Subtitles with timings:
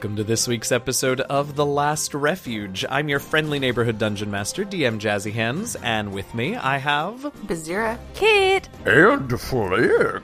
[0.00, 2.86] Welcome to this week's episode of The Last Refuge.
[2.88, 7.20] I'm your friendly neighborhood dungeon master, DM Jazzy Hands, and with me I have.
[7.44, 7.98] Bazira.
[8.14, 8.70] Kit.
[8.86, 10.22] And Flick.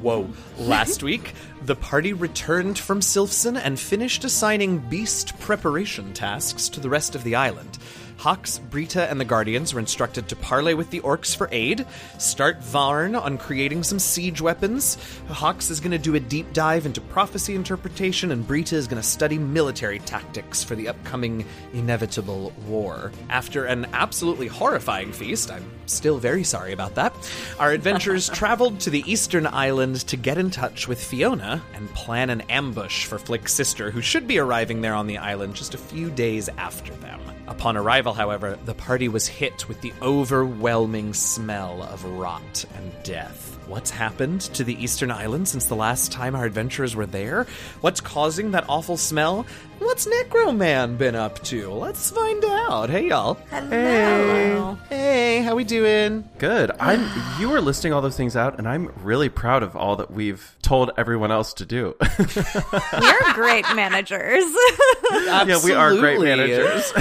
[0.00, 0.30] Whoa.
[0.56, 6.88] Last week, the party returned from Sylphson and finished assigning beast preparation tasks to the
[6.88, 7.76] rest of the island.
[8.18, 11.86] Hawks, Brita, and the Guardians were instructed to parley with the orcs for aid,
[12.18, 14.98] start Varn on creating some siege weapons.
[15.28, 19.00] Hawks is going to do a deep dive into prophecy interpretation, and Brita is going
[19.00, 23.12] to study military tactics for the upcoming inevitable war.
[23.30, 27.14] After an absolutely horrifying feast, I'm still very sorry about that,
[27.60, 32.30] our adventurers traveled to the eastern island to get in touch with Fiona and plan
[32.30, 35.78] an ambush for Flick's sister, who should be arriving there on the island just a
[35.78, 37.20] few days after them.
[37.48, 43.58] Upon arrival, however, the party was hit with the overwhelming smell of rot and death.
[43.66, 47.46] What's happened to the Eastern Island since the last time our adventurers were there?
[47.80, 49.46] What's causing that awful smell?
[49.78, 51.70] What's Necroman been up to?
[51.70, 52.90] Let's find out.
[52.90, 53.34] Hey, y'all.
[53.50, 54.76] Hello.
[54.88, 56.28] Hey, how we doing?
[56.38, 56.70] Good.
[56.80, 57.08] I'm.
[57.40, 60.56] You were listing all those things out, and I'm really proud of all that we've
[60.62, 61.94] told everyone else to do.
[62.18, 64.44] We're great managers.
[65.12, 66.92] yeah, we are great managers.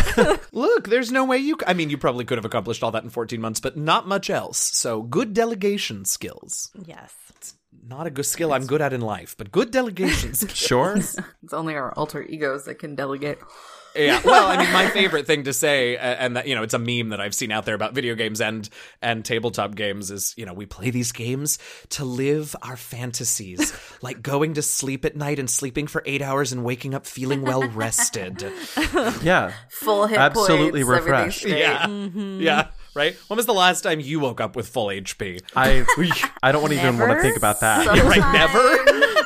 [0.52, 1.56] Look, there's no way you.
[1.60, 4.08] c- I mean, you probably could have accomplished all that in 14 months, but not
[4.08, 4.58] much else.
[4.60, 6.72] So, good delegation skills.
[6.86, 7.14] yes.
[7.86, 10.56] Not a good skill I'm good at in life, but good delegation skills.
[10.56, 10.96] sure.
[11.44, 13.38] It's only our alter egos that can delegate.
[13.96, 14.22] Yeah.
[14.24, 16.80] Well, I mean, my favorite thing to say, uh, and that you know, it's a
[16.80, 18.70] meme that I've seen out there about video games and
[19.02, 21.58] and tabletop games, is you know, we play these games
[21.92, 26.52] to live our fantasies, like going to sleep at night and sleeping for eight hours
[26.52, 28.52] and waking up feeling well rested.
[29.24, 29.54] Yeah.
[29.70, 31.44] Full hit Absolutely points, everything's refreshed.
[31.44, 31.58] great.
[31.60, 31.88] Yeah.
[31.88, 32.68] Yeah.
[32.98, 33.16] Right.
[33.28, 35.42] When was the last time you woke up with full HP?
[35.56, 35.86] I.
[36.44, 37.86] I don't even want to think about that.
[38.08, 38.22] Right,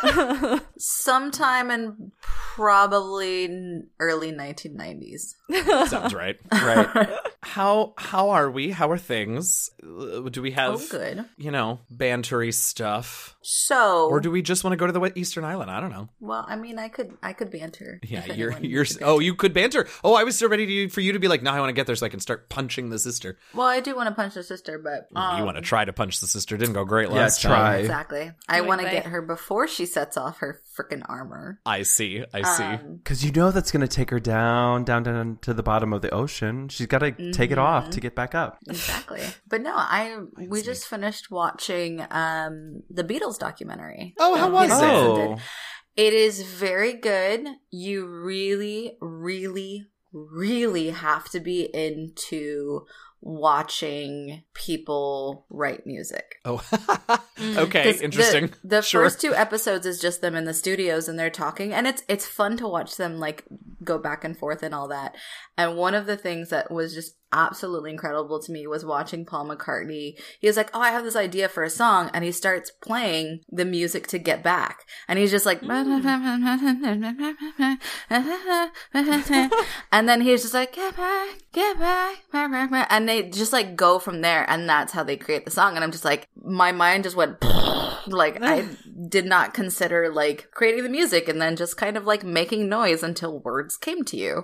[0.04, 5.36] Sometime- Sometime in probably early 1990s.
[5.90, 6.38] Sounds right.
[6.52, 7.10] right.
[7.44, 8.70] How how are we?
[8.70, 9.72] How are things?
[9.84, 11.26] Uh, Do we have Oh, good.
[11.38, 15.44] you know bantery stuff, So, or do we just want to go to the Eastern
[15.44, 15.72] Island?
[15.72, 16.08] I don't know.
[16.20, 18.00] well, I mean, I could, I could banter.
[18.08, 18.86] Yeah, you're you're.
[18.86, 19.88] could Oh, you could banter.
[20.04, 21.74] Oh, I was so ready to, for you to be like, no, I want to
[21.74, 23.40] get there so I can start punching the sister.
[23.56, 25.92] Well, I do want to punch the sister, but um, you want to try to
[25.94, 26.58] punch the sister?
[26.58, 27.52] Didn't go great Yeah, last time.
[27.52, 27.78] try.
[27.78, 28.32] exactly.
[28.48, 31.60] I want to get her before she sets off her freaking armor.
[31.66, 32.24] I see.
[32.34, 32.64] I see.
[32.64, 35.94] Um, Because you know that's going to take her down, down, down to the bottom
[35.94, 36.70] of the ocean.
[36.70, 38.58] She's got to take it off to get back up.
[38.68, 39.22] exactly.
[39.48, 40.66] But no, I we see.
[40.66, 44.14] just finished watching um the Beatles documentary.
[44.20, 44.86] Oh, how that was it?
[44.86, 45.38] Oh.
[45.98, 47.46] It is very good.
[47.70, 52.86] You really, really, really have to be into
[53.22, 56.40] watching people write music.
[56.46, 56.58] oh,
[57.38, 57.58] mm.
[57.58, 58.54] okay, 'Cause the- interesting.
[58.64, 59.04] The, Sure.
[59.04, 62.26] first two episodes is just them in the studios and they're talking, and it's it's
[62.26, 63.44] fun to watch them like
[63.84, 65.16] go back and forth and all that.
[65.58, 69.48] And one of the things that was just absolutely incredible to me was watching Paul
[69.48, 70.20] McCartney.
[70.40, 73.42] He was like, "Oh, I have this idea for a song," and he starts playing
[73.50, 75.62] the music to Get Back, and he's just like,
[79.92, 84.22] and then he's just like, "Get back, get back," and they just like go from
[84.22, 85.76] there, and that's how they create the song.
[85.76, 87.40] And I'm just like, my mind just went
[88.08, 88.68] like I
[89.10, 93.04] did not consider like creating the music and then just kind of like making noise
[93.04, 94.44] until words came to you.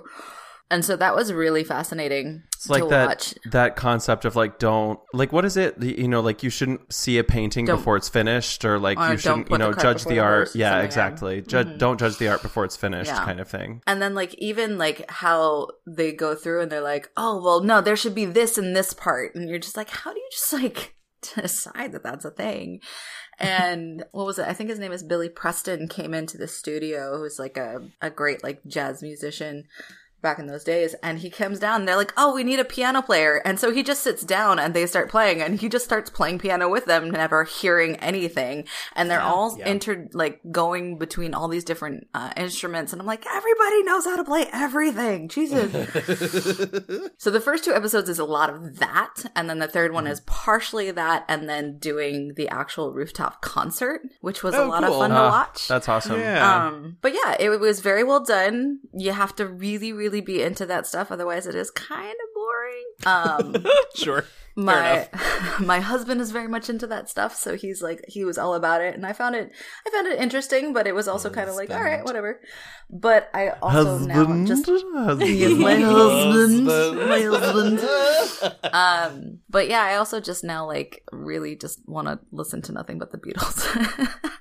[0.70, 3.34] And so that was really fascinating It's like that watch.
[3.52, 7.16] that concept of like don't like what is it you know like you shouldn't see
[7.16, 10.10] a painting Don't- before it's finished or like Or you shouldn't you know judge the
[10.10, 11.78] the art or yeah exactly Ju- Mhm.
[11.78, 13.24] don't judge the art before it's finished Yeah.
[13.24, 17.08] kind of thing And then like even like how they go through and they're like,
[17.16, 20.12] "Oh, well, no, there should be this in this part." And you're just like, "How
[20.12, 20.94] do you just like
[21.34, 22.80] decide that that's a thing?"
[23.38, 24.48] And what was it?
[24.48, 28.10] I think his name is Billy Preston came into the studio who's like a a
[28.10, 29.64] great like jazz musician
[30.20, 32.64] back in those days and he comes down and they're like oh we need a
[32.64, 35.84] piano player and so he just sits down and they start playing and he just
[35.84, 38.64] starts playing piano with them never hearing anything
[38.96, 39.68] and they're all yeah.
[39.68, 44.16] inter like going between all these different uh, instruments and i'm like everybody knows how
[44.16, 45.70] to play everything jesus
[47.18, 50.06] so the first two episodes is a lot of that and then the third one
[50.06, 54.82] is partially that and then doing the actual rooftop concert which was a Oh, lot
[54.82, 54.98] of cool.
[55.00, 56.66] fun to Ah, watch that's awesome Yeah.
[56.66, 58.80] um, but yeah, it was very well done.
[58.92, 62.84] You have to really, really be into that stuff, otherwise, it is kind of boring.
[63.06, 63.54] Um,
[63.94, 64.24] sure.
[64.56, 65.08] my
[65.60, 68.80] my husband is very much into that stuff, so he's like he was all about
[68.80, 69.52] it, and I found it
[69.86, 72.40] I found it interesting, but it was also kind of like all right, whatever.
[72.90, 77.08] But I also now just husband my husband, Husband.
[77.08, 77.80] my husband.
[78.72, 82.98] Um, but yeah, I also just now like really just want to listen to nothing
[82.98, 83.62] but the Beatles.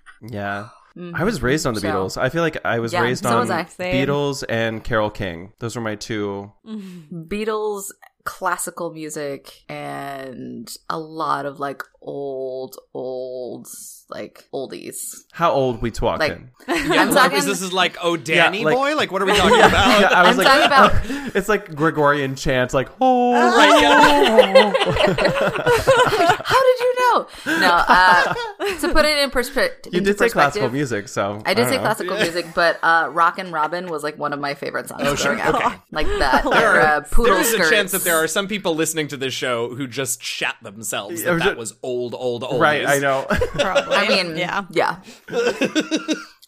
[0.22, 0.70] yeah
[1.14, 2.18] I was raised on the So- Beatles.
[2.22, 5.54] I feel like I was Yeah, raised so on was Beatles and Carole King.
[5.60, 6.52] Those were my two.
[7.12, 7.92] Beatles,
[8.24, 13.68] classical music, and a lot of like old, old,
[14.10, 15.16] like oldies.
[15.34, 16.50] How old we talking?
[16.68, 17.38] Like, Yeah, I'm talking.
[17.38, 18.96] is this is like oh Danny like- boy?
[18.96, 20.00] Like what are we talking about?
[20.02, 24.74] yeah, I was I'm like, talking about- it's like Gregorian chants, like oh, Right, yeah.
[25.30, 27.28] How did you know?
[27.46, 28.34] No, uh,
[28.80, 31.70] to put it in, perspe- You into did say classical music, so I did don't
[31.72, 31.82] say know.
[31.84, 35.36] classical music, but uh, "Rockin' Robin" was like one of my favorite songs Oh, sure.
[35.36, 35.56] growing up.
[35.66, 35.76] Okay.
[35.92, 38.76] Like that, There era, are, poodle there is a chance that there are some people
[38.76, 42.44] listening to this show who just shat themselves that that was old, old, old.
[42.44, 42.62] Old.
[42.62, 43.26] Right, I know.
[43.30, 43.96] Probably.
[43.96, 44.66] I mean, yeah.
[44.70, 44.98] yeah.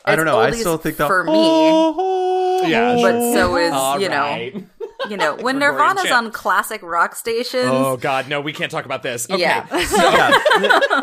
[0.06, 0.40] I don't know.
[0.40, 1.32] I still think the for me.
[1.34, 4.66] Oh, Yeah, But so is All you know, right.
[5.10, 7.70] you know, when Nirvana's on classic rock stations.
[7.72, 9.30] Oh God, no, we can't talk about this.
[9.30, 9.42] Okay.
[9.42, 9.66] Yeah.
[10.62, 11.02] yeah.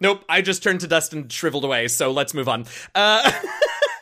[0.00, 1.88] Nope, I just turned to dust and shriveled away.
[1.88, 2.66] So let's move on.
[2.94, 3.30] Uh,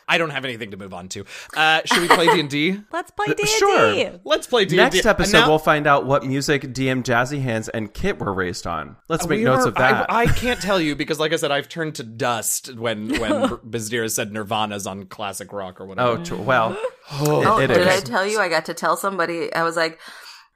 [0.06, 1.24] I don't have anything to move on to.
[1.56, 2.80] Uh, should we play D and D?
[2.92, 3.46] Let's play D&D.
[3.46, 4.20] Sure.
[4.24, 4.98] Let's play D and D.
[4.98, 8.66] Next episode, now, we'll find out what music DM Jazzy Hands and Kit were raised
[8.66, 8.96] on.
[9.08, 10.10] Let's make we notes are- of that.
[10.10, 13.30] I, I can't tell you because, like I said, I've turned to dust when when
[13.68, 16.22] Bizdira said Nirvana's on classic rock or whatever.
[16.32, 16.76] oh, well,
[17.12, 18.38] Oh, it did I tell you?
[18.40, 19.52] I got to tell somebody.
[19.54, 19.98] I was like,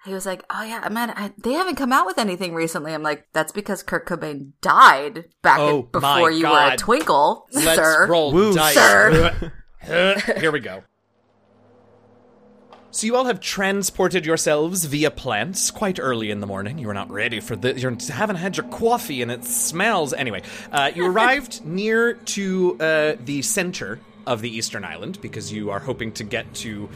[0.05, 3.03] he was like, "Oh yeah, man, I, they haven't come out with anything recently." I'm
[3.03, 7.47] like, "That's because Kurt Cobain died back Oh, in, before my you were a twinkle,
[7.53, 8.75] Let's sir." roll Woo, dice.
[8.75, 9.53] sir.
[10.39, 10.83] Here we go.
[12.91, 16.79] So you all have transported yourselves via plants quite early in the morning.
[16.79, 17.79] You are not ready for the.
[17.79, 20.13] You haven't had your coffee, and it smells.
[20.13, 20.43] Anyway,
[20.73, 25.81] uh, you arrived near to uh, the center of the eastern island because you are
[25.81, 26.89] hoping to get to.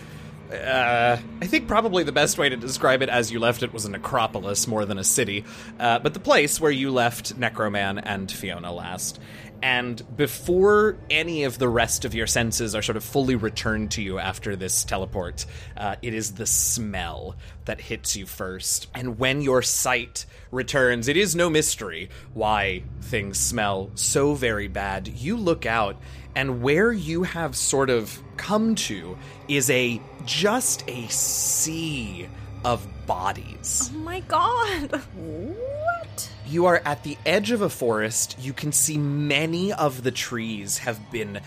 [0.52, 3.84] Uh, I think probably the best way to describe it as you left it was
[3.86, 5.44] a necropolis more than a city,
[5.80, 9.18] uh, but the place where you left Necroman and Fiona last.
[9.62, 14.02] And before any of the rest of your senses are sort of fully returned to
[14.02, 15.46] you after this teleport,
[15.76, 18.88] uh, it is the smell that hits you first.
[18.92, 25.06] And when your sight returns, it is no mystery why things smell so very bad.
[25.06, 25.96] You look out,
[26.34, 29.16] and where you have sort of come to
[29.48, 32.28] is a just a sea
[32.64, 33.90] of bodies.
[33.92, 35.02] Oh my god.
[35.16, 36.30] What?
[36.46, 38.36] You are at the edge of a forest.
[38.40, 41.40] You can see many of the trees have been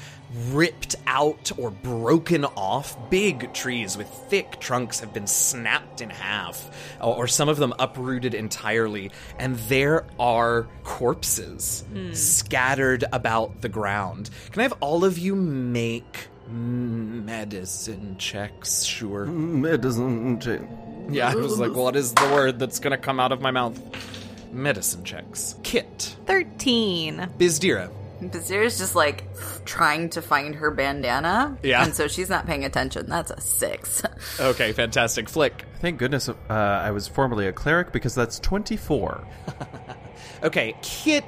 [0.49, 2.97] ripped out or broken off.
[3.09, 6.69] Big trees with thick trunks have been snapped in half,
[7.01, 9.11] or or some of them uprooted entirely.
[9.39, 12.13] And there are corpses hmm.
[12.13, 14.29] scattered about the ground.
[14.51, 18.83] Can I have all of you make medicine checks?
[18.83, 19.25] Sure.
[19.25, 20.61] Medicine check.
[21.09, 23.79] Yeah, I was like, what is the word that's gonna come out of my mouth?
[24.51, 25.55] Medicine checks.
[25.63, 26.15] Kit.
[26.25, 27.29] 13.
[27.37, 27.91] Bizdira.
[28.31, 29.23] Bazir's just like
[29.65, 31.57] trying to find her bandana.
[31.63, 31.83] Yeah.
[31.83, 33.07] And so she's not paying attention.
[33.07, 34.03] That's a six.
[34.39, 35.29] Okay, fantastic.
[35.29, 35.65] Flick.
[35.79, 39.25] Thank goodness uh, I was formerly a cleric because that's 24.
[40.43, 41.23] Okay, Kit,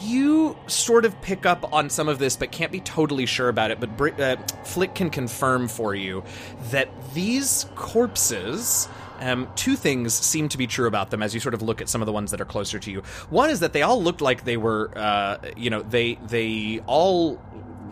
[0.00, 3.70] you sort of pick up on some of this, but can't be totally sure about
[3.70, 3.78] it.
[3.80, 6.24] But Bri- uh, Flick can confirm for you
[6.70, 8.88] that these corpses.
[9.20, 11.88] Um, two things seem to be true about them as you sort of look at
[11.88, 13.02] some of the ones that are closer to you.
[13.30, 17.40] One is that they all looked like they were, uh, you know, they they all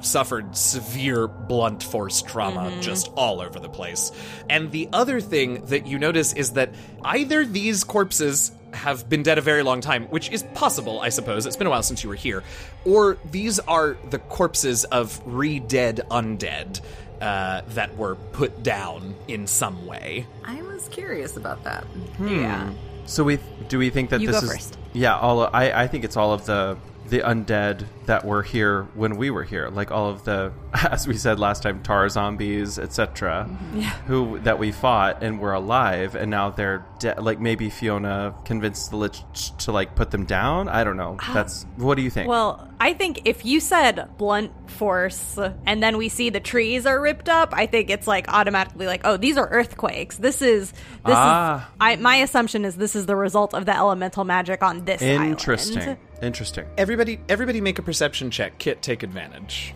[0.01, 4.13] suffered severe blunt force trauma just all over the place.
[4.49, 9.39] And the other thing that you notice is that either these corpses have been dead
[9.39, 11.47] a very long time, which is possible, I suppose.
[11.47, 12.43] It's been a while since you were here.
[12.85, 16.81] Or these are the corpses of re dead undead
[17.21, 20.27] uh, that were put down in some way.
[20.45, 21.85] I was curious about that.
[22.21, 22.71] Yeah.
[23.07, 24.79] So we do we think that You this go is first.
[24.93, 26.77] yeah all of, I I think it's all of the
[27.09, 30.53] the undead that were here when we were here like all of the
[30.91, 33.91] as we said last time tar zombies etc Yeah.
[34.07, 38.91] who that we fought and were alive and now they're dead like maybe Fiona convinced
[38.91, 39.23] the lich
[39.59, 42.93] to like put them down I don't know that's what do you think Well, I
[42.93, 47.55] think if you said blunt force and then we see the trees are ripped up,
[47.57, 50.19] I think it's like automatically like, oh, these are earthquakes.
[50.19, 51.61] This is this Ah.
[51.61, 55.01] is I my assumption is this is the result of the elemental magic on this
[55.01, 55.99] interesting island.
[56.23, 58.59] Interesting Everybody, everybody, make a perception check.
[58.59, 59.75] Kit, take advantage.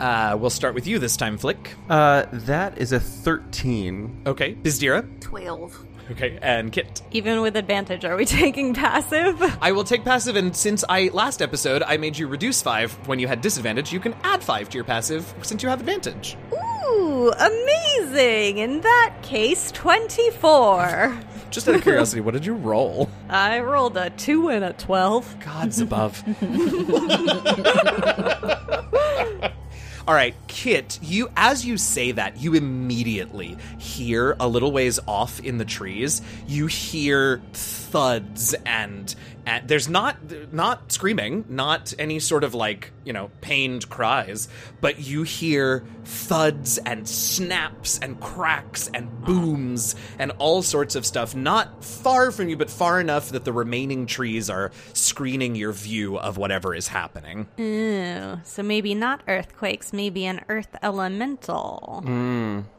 [0.00, 1.74] Uh, we'll start with you this time, Flick.
[1.88, 5.20] uh that is a 13 Okay, Bizdira.
[5.20, 5.84] Twelve.
[6.10, 7.02] Okay, and Kit.
[7.10, 9.42] Even with advantage, are we taking passive?
[9.60, 13.18] I will take passive, and since I last episode I made you reduce five when
[13.18, 16.36] you had disadvantage, you can add five to your passive since you have advantage.
[16.52, 18.58] Ooh, amazing!
[18.58, 21.18] In that case, 24.
[21.56, 23.08] Just out of curiosity, what did you roll?
[23.30, 25.40] I rolled a 2 and a 12.
[25.40, 26.22] Gods above.
[30.06, 35.40] All right, Kit, you as you say that, you immediately hear a little ways off
[35.40, 39.14] in the trees, you hear thuds and
[39.46, 40.16] and there's not
[40.52, 44.48] not screaming, not any sort of like, you know, pained cries,
[44.80, 51.34] but you hear thuds and snaps and cracks and booms and all sorts of stuff
[51.34, 56.18] not far from you but far enough that the remaining trees are screening your view
[56.18, 57.46] of whatever is happening.
[57.58, 62.02] Ooh, so maybe not earthquakes, maybe an earth elemental.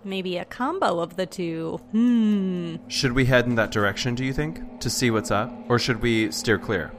[0.03, 1.79] Maybe a combo of the two.
[1.91, 2.75] Hmm.
[2.87, 5.51] Should we head in that direction, do you think, to see what's up?
[5.69, 6.91] Or should we steer clear?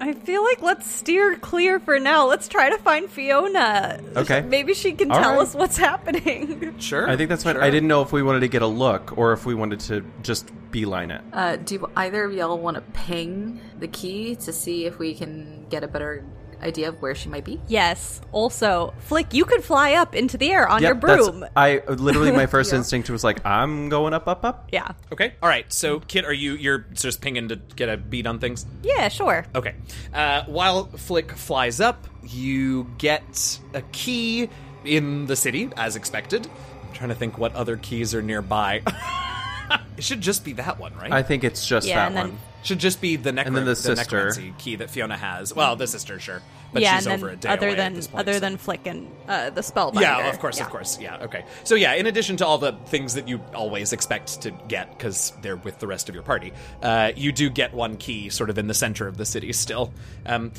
[0.00, 2.26] I feel like let's steer clear for now.
[2.26, 4.00] Let's try to find Fiona.
[4.16, 4.40] Okay.
[4.40, 5.42] Maybe she can All tell right.
[5.42, 6.74] us what's happening.
[6.82, 7.08] Sure.
[7.08, 7.54] I think that's fine.
[7.54, 7.62] sure.
[7.62, 10.04] I didn't know if we wanted to get a look or if we wanted to
[10.22, 11.20] just beeline it.
[11.32, 15.64] Uh, do either of y'all want to ping the key to see if we can
[15.70, 16.24] get a better
[16.62, 17.60] idea of where she might be?
[17.68, 18.20] yes.
[18.32, 21.44] Also, Flick, you could fly up into the air on your Yep, that's- broom.
[21.54, 24.68] I literally my first instinct was like, I'm going up, up, up.
[24.72, 24.88] Yeah.
[25.12, 25.34] Okay.
[25.42, 25.70] All right.
[25.72, 28.64] So, Kit, are you you're just pinging to get a beat on things?
[28.82, 29.44] Yeah, sure.
[29.54, 29.74] Okay.
[30.14, 34.48] Uh, while Flick flies up, you get a key
[34.84, 36.46] in the city, as expected.
[36.88, 38.82] I'm trying to think what other keys are nearby.
[39.96, 41.12] it should just be that one, right?
[41.12, 42.38] I think it's just Yeah, that and then- one.
[42.62, 43.94] Should just be the, necro- And then the sister.
[44.16, 45.54] necromancy key that Fiona has.
[45.54, 46.40] Well, the sister, sure,
[46.72, 48.32] but yeah, she's and over then a day other away than at this point, other
[48.34, 50.00] so- than Flick and uh, the spellbinder.
[50.00, 50.64] Yeah, of course, Yeah.
[50.64, 50.98] of course.
[51.00, 51.44] Yeah, okay.
[51.64, 55.32] So yeah, in addition to all the things that you always expect to get because
[55.42, 56.52] they're with the rest of your party,
[56.82, 59.92] uh, you do get one key sort of in the center of the city still.
[60.24, 60.52] Um,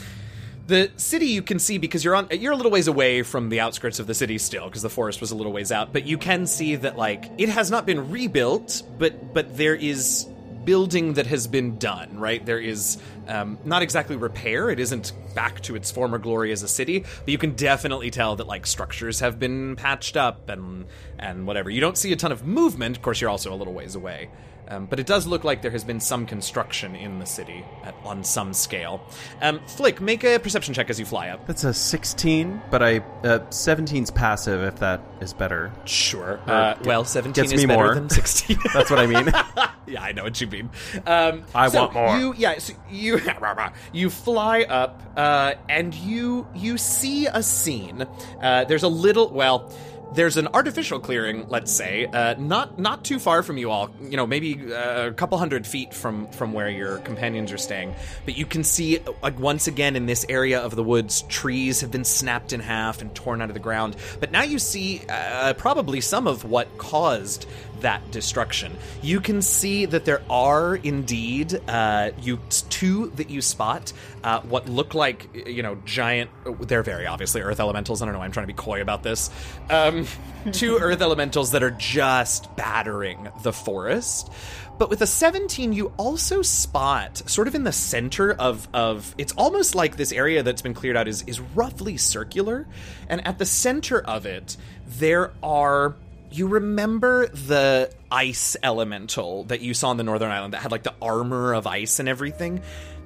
[0.65, 3.59] the city you can see because you're on you're a little ways away from the
[3.59, 6.17] outskirts of the city still because the forest was a little ways out, but you
[6.17, 10.25] can see that like it has not been rebuilt, but but there is
[10.65, 12.45] building that has been done, right?
[12.45, 14.69] There is um, not exactly repair.
[14.69, 18.35] It isn't back to its former glory as a city, but you can definitely tell
[18.35, 20.85] that like structures have been patched up and
[21.19, 21.69] and whatever.
[21.69, 22.97] You don't see a ton of movement.
[22.97, 24.29] Of course, you're also a little ways away.
[24.73, 27.95] Um, but it does look like there has been some construction in the city at,
[28.03, 29.01] on some scale.
[29.41, 31.45] Um, Flick, make a perception check as you fly up.
[31.45, 35.71] That's a 16, but I uh, 17's passive if that is better.
[35.85, 36.39] Sure.
[36.47, 37.95] Uh, well, 17 gets is me better more.
[37.95, 38.57] than 16.
[38.73, 39.27] That's what I mean.
[39.87, 40.69] yeah, I know what you mean.
[41.05, 42.17] Um, I so want more.
[42.17, 43.19] You, yeah, so you
[43.93, 48.05] you fly up uh, and you you see a scene.
[48.41, 49.71] Uh, there's a little well.
[50.13, 53.89] There's an artificial clearing, let's say, uh, not not too far from you all.
[54.01, 57.95] You know, maybe uh, a couple hundred feet from from where your companions are staying.
[58.25, 61.91] But you can see, like once again, in this area of the woods, trees have
[61.91, 63.95] been snapped in half and torn out of the ground.
[64.19, 67.47] But now you see uh, probably some of what caused
[67.83, 68.75] that destruction.
[69.01, 74.67] You can see that there are indeed uh, you two that you spot uh, what
[74.67, 76.31] look like you know giant.
[76.61, 78.01] They're very obviously earth elementals.
[78.01, 78.19] I don't know.
[78.19, 79.29] why I'm trying to be coy about this.
[79.69, 80.07] Um,
[80.51, 84.31] two earth elementals that are just battering the forest.
[84.79, 89.33] But with a 17, you also spot sort of in the center of of it's
[89.33, 92.67] almost like this area that's been cleared out is is roughly circular,
[93.07, 94.57] and at the center of it
[94.99, 95.95] there are
[96.33, 100.83] you remember the ice elemental that you saw on the northern island that had like
[100.83, 102.61] the armor of ice and everything?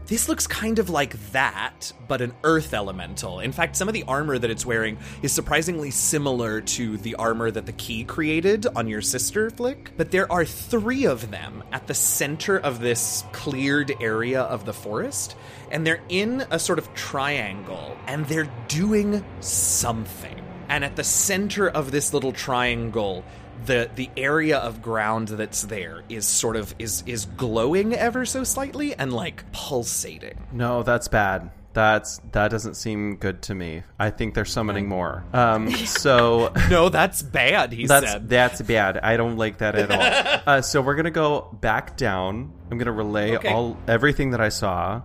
[0.07, 3.41] This looks kind of like that, but an earth elemental.
[3.41, 7.51] In fact, some of the armor that it's wearing is surprisingly similar to the armor
[7.51, 9.91] that the key created on your sister flick.
[9.97, 14.71] But there are three of them at the center of this cleared area of the
[14.71, 15.35] forest,
[15.71, 20.46] and they're in a sort of triangle, and they're doing something.
[20.69, 23.23] And at the center of this little triangle,
[23.65, 28.43] the the area of ground that's there is sort of is is glowing ever so
[28.43, 30.37] slightly and like pulsating.
[30.51, 31.49] no, that's bad.
[31.73, 33.83] That's that doesn't seem good to me.
[33.99, 35.23] I think they're summoning more.
[35.33, 38.29] Um, so No, that's bad, he that's said.
[38.29, 38.97] that's bad.
[38.97, 40.41] I don't like that at all.
[40.57, 42.51] uh, so we're gonna go back down.
[42.71, 43.49] I'm gonna relay Okay.
[43.49, 45.01] all everything that I saw.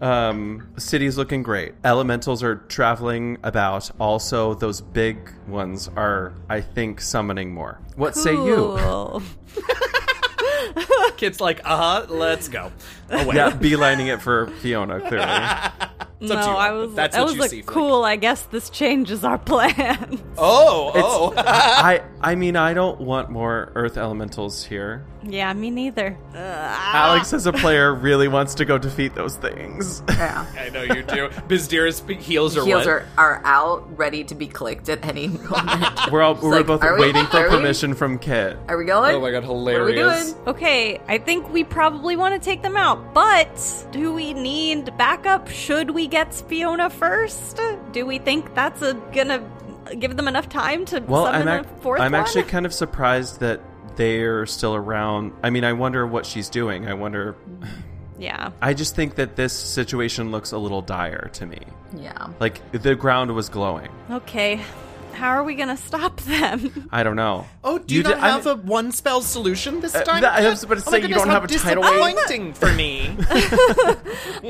[0.00, 1.74] Um, city's looking great.
[1.84, 3.90] Elementals are traveling about.
[4.00, 7.80] Also, those big ones are, I think, summoning more.
[7.96, 8.76] What say you?
[8.78, 9.22] Cool.
[11.16, 12.72] Kit's like, uh huh, let's go.
[13.10, 13.36] Away.
[13.36, 15.26] Yeah, beelining it for Fiona, clearly.
[16.20, 16.56] It's up no, to you.
[16.56, 16.94] I was.
[16.94, 17.62] That's I what was you like, see.
[17.62, 17.66] Flick.
[17.74, 18.04] cool.
[18.04, 20.20] I guess this changes our plan.
[20.36, 21.34] Oh, oh.
[21.38, 25.04] I I mean I don't want more earth elementals here.
[25.22, 26.16] yeah, me neither.
[26.30, 26.36] Ugh.
[26.94, 30.02] Alex as a player really wants to go defeat those things.
[30.08, 30.44] Yeah.
[30.58, 31.28] I know you do.
[31.48, 32.88] Bizdira's heels are Heels what?
[32.88, 36.10] are, are out, ready to be clicked at any moment.
[36.12, 37.56] We're all we're like, both are we- waiting for are we?
[37.56, 38.58] permission from Kit.
[38.68, 39.14] Are we going?
[39.14, 40.32] Oh my god, What are we hilarious.
[40.32, 40.48] doing?
[40.48, 45.48] Okay, I think we probably want to take them out, but do we need backup?
[45.48, 47.60] Should we get Fiona first?
[47.92, 49.42] Do we think that's a, gonna
[49.98, 52.20] give them enough time to Well, summon I'm, a fourth I'm one?
[52.20, 53.60] actually kind of surprised that
[53.96, 55.32] they're still around.
[55.42, 56.86] I mean, I wonder what she's doing.
[56.86, 57.36] I wonder.
[58.18, 58.50] yeah.
[58.62, 61.58] I just think that this situation looks a little dire to me.
[61.96, 62.28] Yeah.
[62.38, 63.90] Like the ground was glowing.
[64.10, 64.60] Okay,
[65.20, 66.88] how are we gonna stop them?
[66.92, 67.46] I don't know.
[67.62, 70.22] Oh, do you, did- not I have mean- a one spell solution this Uh, time?
[70.22, 71.82] that- I was about to Oh my say, you goodness, don't how have a tidal
[71.82, 72.16] wave?
[72.16, 73.08] disappointing for me.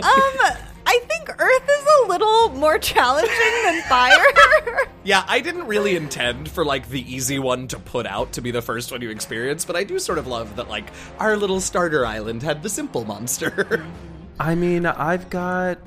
[0.03, 4.25] um, I think Earth is a little more challenging than fire.
[5.05, 8.51] yeah, I didn't really intend for like the easy one to put out to be
[8.51, 11.61] the first one you experience, but I do sort of love that like our little
[11.61, 13.85] starter island had the simple monster.
[14.41, 15.79] I mean, I've got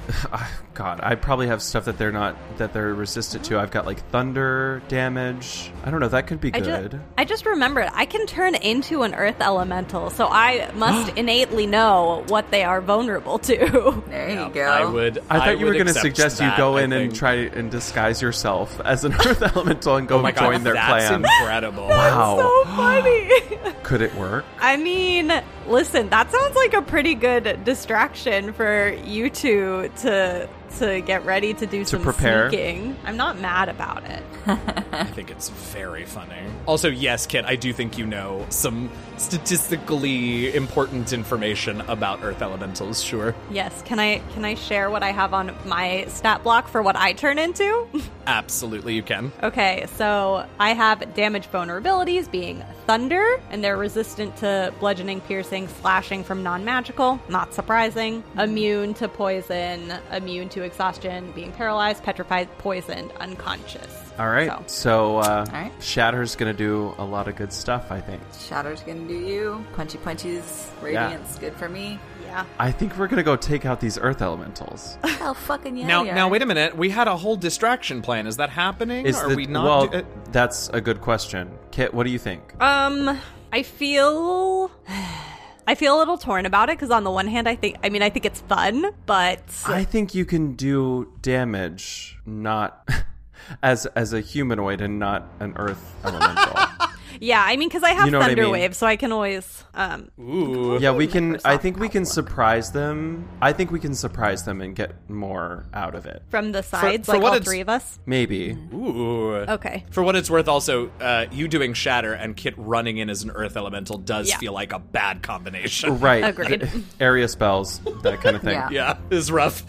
[0.74, 1.00] God.
[1.04, 3.60] I probably have stuff that they're not that they're resistant to.
[3.60, 5.72] I've got like thunder damage.
[5.84, 6.08] I don't know.
[6.08, 6.92] That could be I good.
[6.92, 11.68] just, I just remembered I can turn into an earth elemental, so I must innately
[11.68, 14.04] know what they are vulnerable to.
[14.14, 14.62] There you go.
[14.64, 15.20] I would.
[15.30, 18.80] I thought you were going to suggest you go in and try and disguise yourself
[18.82, 21.24] as an earth elemental and go Oh my god, join their that's clan.
[21.24, 21.88] incredible.
[21.88, 22.38] Wow.
[22.38, 23.30] so funny.
[23.84, 24.46] Could it work?
[24.60, 25.32] I mean,
[25.68, 30.48] listen, that sounds like a pretty good distraction for you two to
[30.80, 32.50] to get ready to do some prepare.
[32.50, 32.96] sneaking.
[33.06, 34.24] I'm not mad about it.
[34.92, 36.42] I think it's very funny.
[36.66, 43.04] Also, yes, Kit, I do think you know some statistically important information about Earth Elementals.
[43.04, 46.82] Sure, Yes, can I can I share what I have on my stat block for
[46.82, 47.88] what I turn into?
[48.28, 49.32] absolutely, you can.
[49.44, 56.24] Okay, so I have damage vulnerabilities being thunder, and they're resistant to bludgeoning, piercing, slashing
[56.24, 57.22] from non magical.
[57.30, 58.24] Not surprising.
[58.38, 64.00] Immune to poison, immune to exhaustion, being paralyzed, petrified, poisoned, unconscious.
[64.20, 64.48] All right.
[64.48, 65.72] So- So, uh, right.
[65.80, 68.22] Shatter's going to do a lot of good stuff, I think.
[68.34, 69.66] Shatter's gonna do you.
[69.76, 70.68] Punchy punchies.
[70.84, 72.00] Radiance, good for me.
[72.26, 72.46] Yeah.
[72.60, 74.98] I think we're going to go take out these earth elementals.
[75.26, 75.88] Oh fucking yeah!
[75.88, 76.76] now, now, wait a minute.
[76.76, 78.28] We had a whole distraction plan.
[78.28, 79.06] Is that happening?
[79.06, 79.64] Is Are the- we not?
[79.66, 81.50] Well, do- that's a good question.
[81.72, 82.42] Kit, what do you think?
[82.62, 83.18] Um,
[83.54, 84.70] I feel.
[85.66, 87.90] I feel a little torn about it because on the one hand, I think I
[87.90, 92.88] mean I think it's fun, but I think you can do damage not
[93.64, 96.54] as as a humanoid and not an earth elemental.
[97.20, 98.52] yeah, I mean because I have You know what I mean.
[98.52, 100.78] Wave, so I can always um Ooh.
[100.80, 103.28] yeah, we can I think we can surprise them.
[103.42, 106.24] I think we can surprise them and get more out of it.
[106.30, 108.00] from the sides, for like what all three of us.
[108.06, 108.58] Maybe.
[108.74, 109.34] Ooh.
[109.36, 109.86] Okay.
[109.92, 113.32] For what it's worth, also, uh, you doing Shatter and Kit running in as an
[113.32, 114.38] Earth Elemental does Yeah.
[114.38, 116.00] feel like a bad combination.
[116.04, 116.24] Right.
[116.24, 116.70] Agreed.
[117.00, 118.54] Area spells, that kind of thing.
[118.70, 118.70] Yeah.
[118.72, 119.64] Yeah, it's rough.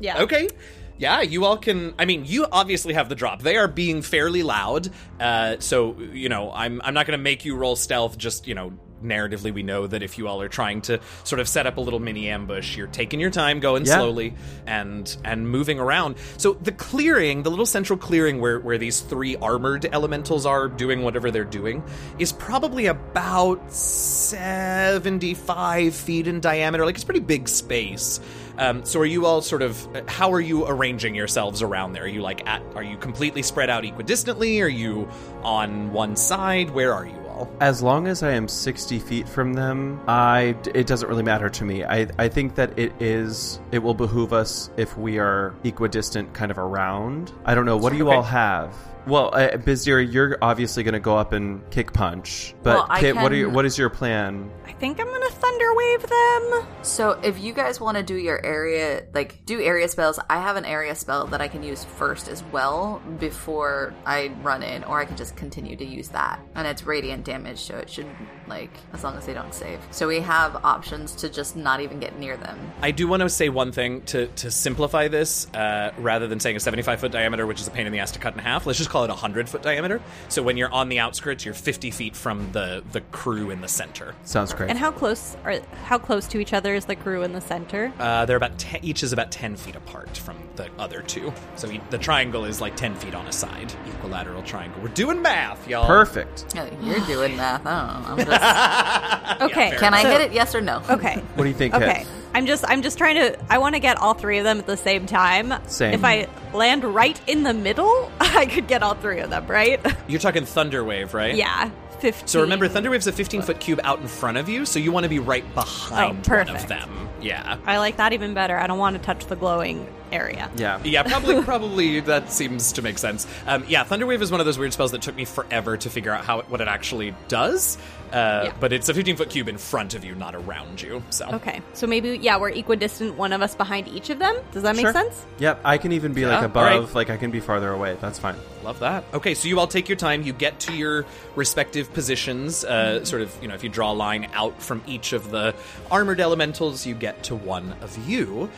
[0.00, 0.22] Yeah.
[0.22, 0.48] Okay.
[0.96, 1.94] Yeah, you all can.
[1.98, 3.42] I mean, you obviously have the drop.
[3.42, 7.44] They are being fairly loud, uh, so you know I'm I'm not going to make
[7.44, 8.16] you roll stealth.
[8.16, 11.48] Just you know, narratively, we know that if you all are trying to sort of
[11.48, 13.96] set up a little mini ambush, you're taking your time, going Yeah.
[13.96, 14.34] slowly,
[14.68, 16.14] and and moving around.
[16.36, 21.02] So the clearing, the little central clearing where where these three armored elementals are doing
[21.02, 21.82] whatever they're doing,
[22.20, 26.84] is probably about seventy five feet in diameter.
[26.84, 28.20] Like it's pretty big space.
[28.58, 32.04] Um, so are you all sort of how are you arranging yourselves around there?
[32.04, 34.62] Are you like at are you completely spread out equidistantly?
[34.62, 35.08] Are you
[35.42, 36.70] on one side?
[36.70, 37.48] Where are you all?
[37.60, 41.64] As long as I am 60 feet from them, I it doesn't really matter to
[41.64, 41.84] me.
[41.84, 46.50] I I think that it is it will behoove us if we are equidistant kind
[46.50, 47.32] of around.
[47.44, 47.76] I don't know.
[47.76, 48.16] What do you Okay.
[48.16, 48.72] all have?
[49.06, 52.54] Well, uh, Bizdira, you're obviously going to go up and kick punch.
[52.62, 54.50] But Well, I Kit, what are your, what is your plan?
[54.66, 56.66] I think I'm gonna thunder wave them.
[56.82, 60.56] So if you guys want to do your area, like do area spells, I have
[60.56, 65.00] an area spell that I can use first as well before I run in, or
[65.00, 68.06] I can just continue to use that, and it's radiant damage, so it should
[68.46, 69.80] like as long as they don't save.
[69.90, 72.58] So we have options to just not even get near them.
[72.82, 76.56] I do want to say one thing to to simplify this, uh, rather than saying
[76.56, 78.66] a 75 foot diameter, which is a pain in the ass to cut in half.
[78.66, 80.00] Let's just call it a 100 foot diameter.
[80.28, 83.66] So when you're on the outskirts, you're 50 feet from the the crew in the
[83.66, 84.14] center.
[84.22, 84.70] Sounds great.
[84.70, 87.92] And how close are how close to each other is the crew in the center?
[87.98, 91.32] Uh, they're about 10, each is about 10 feet apart from the other two.
[91.56, 94.80] So e- the triangle is like 10 feet on a side, equilateral triangle.
[94.80, 95.86] We're doing math, y'all.
[95.88, 96.54] Perfect.
[96.56, 97.66] Oh, You're doing math.
[97.66, 98.22] I don't know.
[98.22, 100.32] I'm just, Okay, fair can I so- hit it?
[100.32, 100.80] Yes or no?
[100.88, 101.16] Okay.
[101.34, 102.04] What do you think, Okay.
[102.04, 102.06] Kit?
[102.34, 104.66] I'm just I'm just trying to I want to get all three of them at
[104.66, 105.54] the same time.
[105.68, 105.94] Same.
[105.94, 109.80] If I land right in the middle, I could get all three of them, right?
[110.08, 111.34] You're talking Thunderwave, right?
[111.34, 111.70] yeah.
[112.00, 112.26] 15.
[112.26, 115.04] So remember, Thunderwave's a 15 foot cube out in front of you, so you want
[115.04, 117.08] to be right oh, behind Oh, one of them.
[117.22, 117.56] Yeah.
[117.64, 118.58] I like that even better.
[118.58, 120.50] I don't want to touch the glowing area.
[120.56, 120.80] Yeah.
[120.84, 123.26] Yeah, probably, probably that seems to make sense.
[123.46, 126.12] Um, yeah, Thunderwave is one of those weird spells that took me forever to figure
[126.12, 127.76] out how it, what it actually does.
[128.12, 128.52] Uh, Yeah.
[128.60, 131.02] But it's a 15 foot cube in front of you, not around you.
[131.10, 131.60] So Okay.
[131.72, 134.36] So maybe yeah, we're equidistant, one of us behind each of them.
[134.52, 134.92] Does that make Sure.
[134.92, 135.26] sense?
[135.38, 136.94] Yep, I can even be Yeah, like above, right.
[136.94, 137.96] like I can be farther away.
[138.00, 138.36] That's fine.
[138.62, 139.04] love that.
[139.12, 140.22] Okay, so you all take your time.
[140.22, 142.64] You get to your respective positions.
[142.64, 145.54] Uh, sort of, you know, if you draw a line out from each of the
[145.90, 148.48] armored elementals, you get to one of you.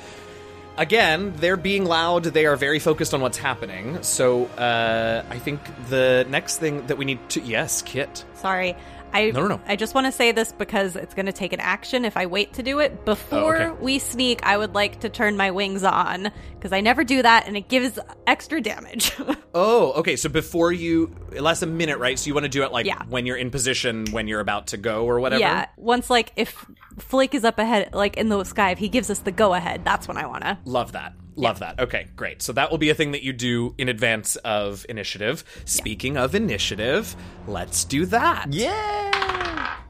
[0.78, 2.24] Again, they're being loud.
[2.24, 4.02] They are very focused on what's happening.
[4.02, 8.24] So uh, I think the next thing that we need to yes, Kit.
[8.34, 8.76] Sorry.
[9.12, 9.60] I No, no, no.
[9.66, 12.26] I just want to say this because it's going to take an action if I
[12.26, 13.04] wait to do it.
[13.04, 13.82] Before Oh, okay.
[13.82, 16.30] we sneak, I would like to turn my wings on
[16.66, 19.12] because I never do that and it gives extra damage.
[19.58, 20.16] Oh, okay.
[20.16, 22.18] So before you, it lasts a minute, right?
[22.18, 23.02] So you want to do it like Yeah.
[23.08, 25.40] when you're in position, when you're about to go, or whatever.
[25.40, 25.64] yeah.
[25.78, 26.66] Once like if
[26.98, 29.82] Flake is up ahead like in the sky, if he gives us the go ahead,
[29.82, 30.58] that's when I want to.
[30.66, 31.14] Love that.
[31.36, 31.80] Love that.
[31.80, 32.42] Okay, great.
[32.42, 35.42] So that will be a thing that you do in advance of initiative.
[35.64, 38.52] Speaking of initiative, let's do that.
[38.52, 39.05] Yeah.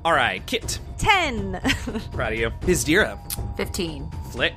[0.07, 0.79] All right, Kit.
[0.99, 1.61] 10.
[2.13, 2.51] Proud of you.
[2.61, 3.19] Bizdira.
[3.57, 4.09] 15.
[4.31, 4.55] Flick.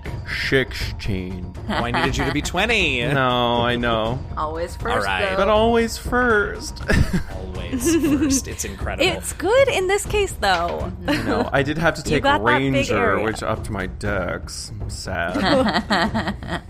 [0.47, 1.55] Sixteen.
[1.67, 3.01] Oh, I needed you to be 20.
[3.13, 4.95] No, I know, Always first.
[4.95, 5.31] All right.
[5.31, 5.38] though.
[5.38, 6.83] but always first.
[7.35, 8.47] Always first.
[8.47, 9.09] It's incredible.
[9.09, 10.91] it's good in this case though.
[11.01, 11.09] Mm-hmm.
[11.09, 13.25] you know, I did have to take got that big Ranger, area.
[13.25, 14.71] which upped my dex.
[14.81, 16.62] I'm sad.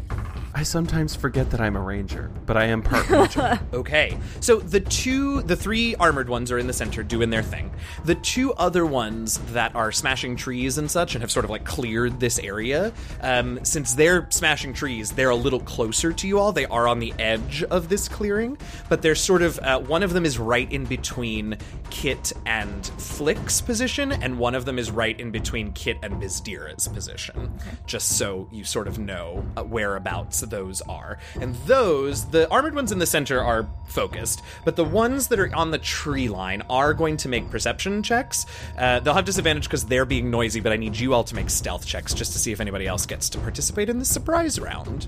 [0.59, 3.61] I sometimes forget that I'm a Ranger, but I am part Ranger.
[3.73, 7.71] Okay, so the two, the three armored ones are in the center doing their thing.
[8.03, 11.63] The two other ones that are smashing trees and such and have sort of like
[11.63, 12.91] cleared this area,
[13.21, 16.51] um, since they're smashing trees, they're a little closer to you all.
[16.51, 18.57] They are on the edge of this clearing,
[18.89, 21.57] but they're sort of, uh, one of them is right in between
[21.89, 26.89] Kit and Flick's position, and one of them is right in between Kit and Bizdira's
[26.89, 31.17] position, just so you sort of know uh, whereabouts those are.
[31.39, 35.53] And those, the armored ones in the center are focused, but the ones that are
[35.55, 38.45] on the tree line are going to make perception checks.
[38.77, 41.49] Uh, they'll have disadvantage because they're being noisy, but I need you all to make
[41.49, 45.07] stealth checks just to see if anybody else gets to participate in the surprise round.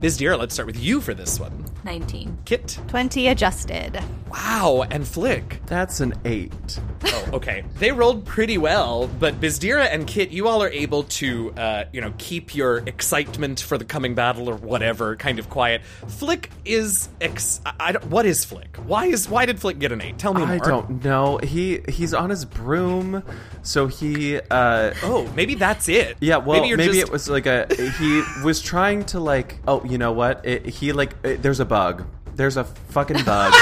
[0.00, 1.64] Bizdira, let's start with you for this one.
[1.84, 2.38] 19.
[2.46, 2.78] Kit.
[2.88, 4.00] 20 adjusted.
[4.30, 5.60] Wow, and Flick.
[5.66, 6.80] That's an eight.
[7.04, 7.64] Oh, okay.
[7.78, 12.00] They rolled pretty well, but Bizdira and Kit, you all are able to, uh, you
[12.00, 15.82] know, keep your excitement for the coming battle or whatever kind of quiet.
[16.06, 17.60] Flick is ex.
[17.66, 18.76] I, I don't, what is Flick?
[18.86, 20.16] Why is why did Flick get an eight?
[20.18, 20.54] Tell me more.
[20.54, 21.38] I don't know.
[21.38, 23.22] He he's on his broom,
[23.62, 26.16] so he uh Oh, maybe that's it.
[26.20, 26.36] yeah.
[26.36, 27.66] Well, maybe, maybe, you're just, it was like a
[27.98, 29.58] he was trying to like.
[29.66, 30.46] Oh, you know what?
[30.46, 32.06] It, he like it, there's a bug.
[32.34, 33.52] There's a fucking bug,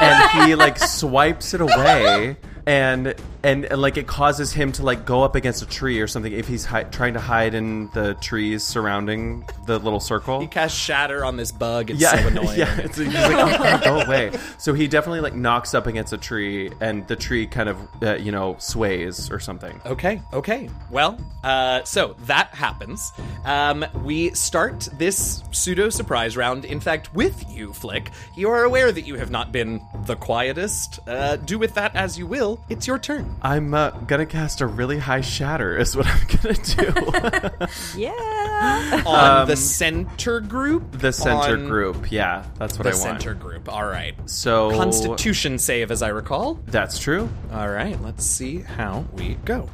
[0.00, 2.36] and he like swipes it away.
[2.64, 6.06] And, and and like it causes him to like go up against a tree or
[6.06, 10.40] something if he's hi- trying to hide in the trees surrounding the little circle.
[10.40, 11.90] He casts shatter on this bug.
[11.90, 12.58] It's yeah, so annoying.
[12.58, 12.76] yeah.
[12.78, 14.32] It's, he's like, oh, God, go away.
[14.58, 18.14] So he definitely like knocks up against a tree, and the tree kind of uh,
[18.14, 19.80] you know sways or something.
[19.84, 20.70] Okay, okay.
[20.90, 23.12] Well, uh, so that happens.
[23.44, 28.10] Um, we start this pseudo surprise round, in fact, with you, Flick.
[28.36, 31.00] You are aware that you have not been the quietest.
[31.08, 32.51] Uh, do with that as you will.
[32.68, 33.36] It's your turn.
[33.42, 35.76] I'm uh, gonna cast a really high shatter.
[35.76, 37.68] Is what I'm gonna do.
[37.96, 39.02] Yeah.
[39.06, 40.82] On the center group?
[40.82, 42.12] Um, the center On group.
[42.12, 43.00] Yeah, that's what I want.
[43.00, 43.68] The center group.
[43.68, 44.14] All right.
[44.26, 46.60] So Constitution save, as I recall.
[46.66, 47.28] That's true.
[47.52, 49.68] All right, let's see how we go.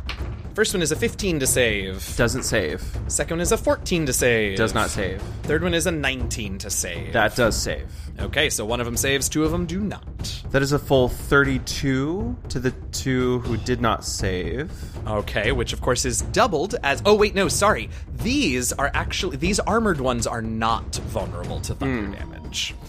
[0.58, 2.16] First one is a 15 to save.
[2.16, 2.82] Doesn't save.
[3.06, 4.56] Second one is a 14 to save.
[4.56, 5.22] Does not save.
[5.44, 7.12] Third one is a 19 to save.
[7.12, 7.88] That does save.
[8.18, 10.42] Okay, so one of them saves, two of them do not.
[10.50, 14.72] That is a full 32 to the two who did not save.
[15.06, 17.02] Okay, which of course is doubled as.
[17.06, 17.88] Oh, wait, no, sorry.
[18.16, 19.36] These are actually.
[19.36, 22.14] These armored ones are not vulnerable to thunder hmm.
[22.14, 22.38] damage.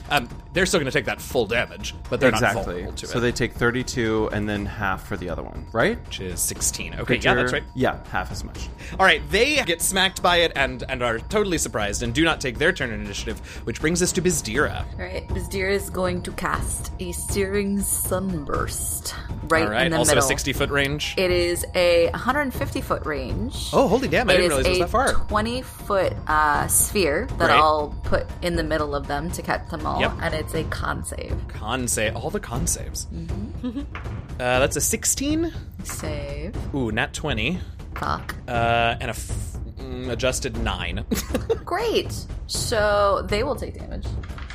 [0.09, 2.63] Um, they're still going to take that full damage, but they're not exactly.
[2.63, 3.09] vulnerable to it.
[3.09, 6.03] So they take 32 and then half for the other one, right?
[6.05, 6.95] which is 16.
[7.01, 7.63] Okay, yeah, that's right.
[7.75, 8.67] Yeah, half as much.
[8.99, 12.41] All right, they get smacked by it and, and are totally surprised and do not
[12.41, 14.85] take their turn in initiative, which brings us to Bizdira.
[14.97, 15.27] Right.
[15.29, 20.25] Bizdira is going to cast a Searing Sunburst right All right, in the also middle.
[20.25, 21.13] a 60 foot range.
[21.17, 23.69] It is a 150 foot range.
[23.73, 25.13] oh, holy damn, I It didn't is realize it was a that far.
[25.27, 27.57] 20 foot uh, sphere that Right.
[27.57, 30.11] I'll put in the middle of them to catch them all, Yep.
[30.21, 31.35] and it's a con save.
[31.47, 33.07] Con save, all the con saves.
[33.07, 33.79] Mm-hmm.
[34.39, 35.51] uh, that's a 16.
[35.83, 36.55] Save.
[36.75, 37.59] Ooh, nat 20.
[37.95, 38.35] Fuck.
[38.47, 39.09] Uh, and a.
[39.09, 41.03] F- mm, adjusted nine.
[41.65, 42.13] Great.
[42.47, 44.05] So they will take damage.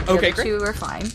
[0.06, 0.46] The Okay, other great.
[0.46, 1.06] two are fine.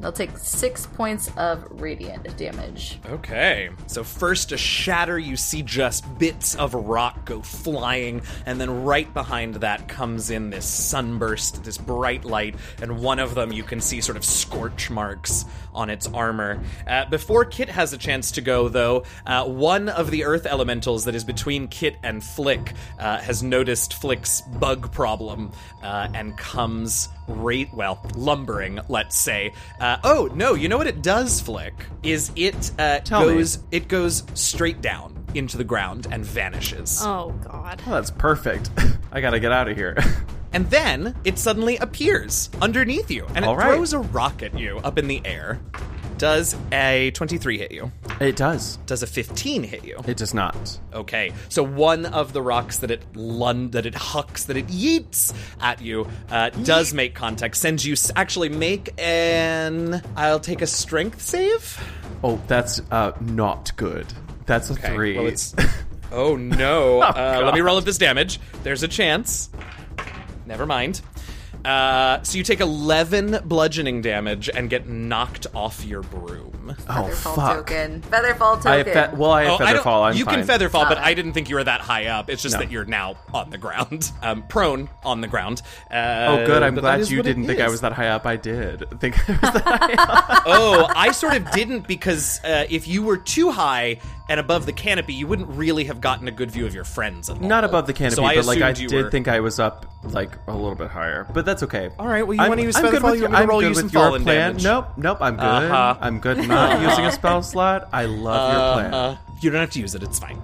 [0.00, 3.00] They'll take six points of radiant damage.
[3.06, 3.70] Okay.
[3.86, 9.12] So first, a shatter, you see just bits of rock go flying, and then right
[9.12, 13.80] behind that comes in this sunburst, this bright light, and one of them you can
[13.80, 16.60] see sort of scorch marks on its armor.
[16.86, 21.04] Uh, before Kit has a chance to go, though, uh, one of the earth elementals
[21.04, 27.08] that is between Kit and Flick uh, has noticed Flick's bug problem uh, and comes
[27.28, 32.30] rate well lumbering let's say uh, oh no you know what it does flick is
[32.36, 33.34] it uh, Tell me.
[33.34, 37.82] goes it goes straight down into the ground and vanishes Oh god.
[37.86, 38.70] Oh, that's perfect.
[39.12, 39.96] I gotta get out of here.
[40.52, 43.74] and then it suddenly appears underneath you and it All right.
[43.74, 45.60] throws a rock at you up in the air
[46.18, 48.76] does a 23 hit you it does.
[48.86, 50.78] does a 15 hit you It does not.
[50.92, 55.32] Okay, so one of the rocks that it lun- that it hucks, that it yeets
[55.60, 57.56] at you, uh, does make contact.
[57.56, 60.02] Sends you s- actually make an.
[60.16, 61.80] I'll take a strength save.
[62.24, 64.06] Oh, that's uh not good.
[64.46, 65.16] That's a Okay, three.
[65.16, 65.54] Well, it's.
[66.10, 67.02] Oh no!
[67.02, 68.40] uh, let me roll up this damage.
[68.62, 69.50] There's a chance.
[70.46, 71.02] Never mind.
[71.68, 76.00] Uh, so you take 11 bludgeoning damage and get knocked off your
[76.74, 76.86] broom.
[76.88, 77.56] oh Featherfall fuck.
[77.56, 78.00] token.
[78.02, 79.10] Featherfall I have token.
[79.10, 80.02] fe- well, I have Oh, I feather don't- fall.
[80.04, 80.34] I'm you fine.
[80.36, 80.98] can feather fall, but.
[80.98, 82.28] I didn't think you were that high up.
[82.28, 82.60] It's just No.
[82.60, 85.62] that you're now on the ground, um, prone on the ground.
[85.90, 86.62] Uh, Oh, good.
[86.62, 87.72] I'm but that glad is you what it didn't think I is.
[87.72, 88.26] was that high up.
[88.26, 89.94] I did think I was that high
[90.36, 90.42] up.
[90.46, 94.72] oh, I sort of didn't because uh, if you were too high and above the
[94.72, 97.30] canopy, you wouldn't really have gotten a good view of your friends.
[97.30, 99.26] At Not above the canopy, so I but like I assumed did you were- think
[99.28, 101.26] I was up like a little bit higher.
[101.32, 101.90] But that's okay.
[101.98, 103.32] All right, well, you I'm- wanna use I'm feather good fall, with you your- want
[103.32, 104.36] me to I'm roll good you with some your fallen plan.
[104.50, 104.64] damage?
[104.64, 105.18] Nope, nope.
[105.22, 105.44] I'm good.
[105.44, 105.96] Uh-huh.
[106.00, 106.38] I'm good.
[106.58, 107.88] Not using a spell slot.
[107.92, 108.94] I love your plan.
[108.94, 110.02] Uh, you don't have to use it.
[110.02, 110.40] It's fine.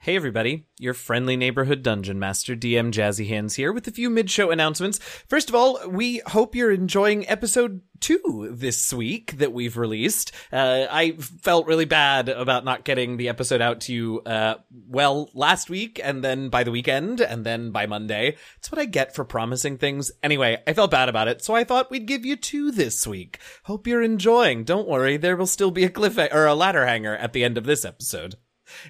[0.00, 4.50] Hey everybody, your friendly neighborhood dungeon master DM Jazzy Hands here with a few mid-show
[4.50, 4.98] announcements.
[5.28, 10.32] First of all, we hope you're enjoying episode 2 this week that we've released.
[10.52, 14.56] Uh, I felt really bad about not getting the episode out to you uh,
[14.88, 18.36] well last week and then by the weekend and then by Monday.
[18.58, 20.10] It's what I get for promising things.
[20.22, 23.38] Anyway, I felt bad about it, so I thought we'd give you two this week.
[23.64, 24.64] Hope you're enjoying.
[24.64, 27.56] Don't worry, there will still be a cliff or a ladder hanger at the end
[27.56, 28.34] of this episode.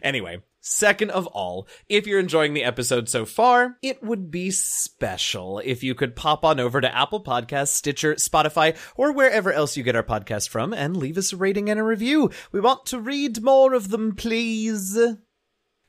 [0.02, 5.58] Anyway, second of all, if you're enjoying the episode so far, it would be special
[5.58, 9.82] if you could pop on over to Apple Podcasts, Stitcher, Spotify, or wherever else you
[9.82, 12.30] get our podcast from and leave us a rating and a review.
[12.52, 14.96] We want to read more of them, please.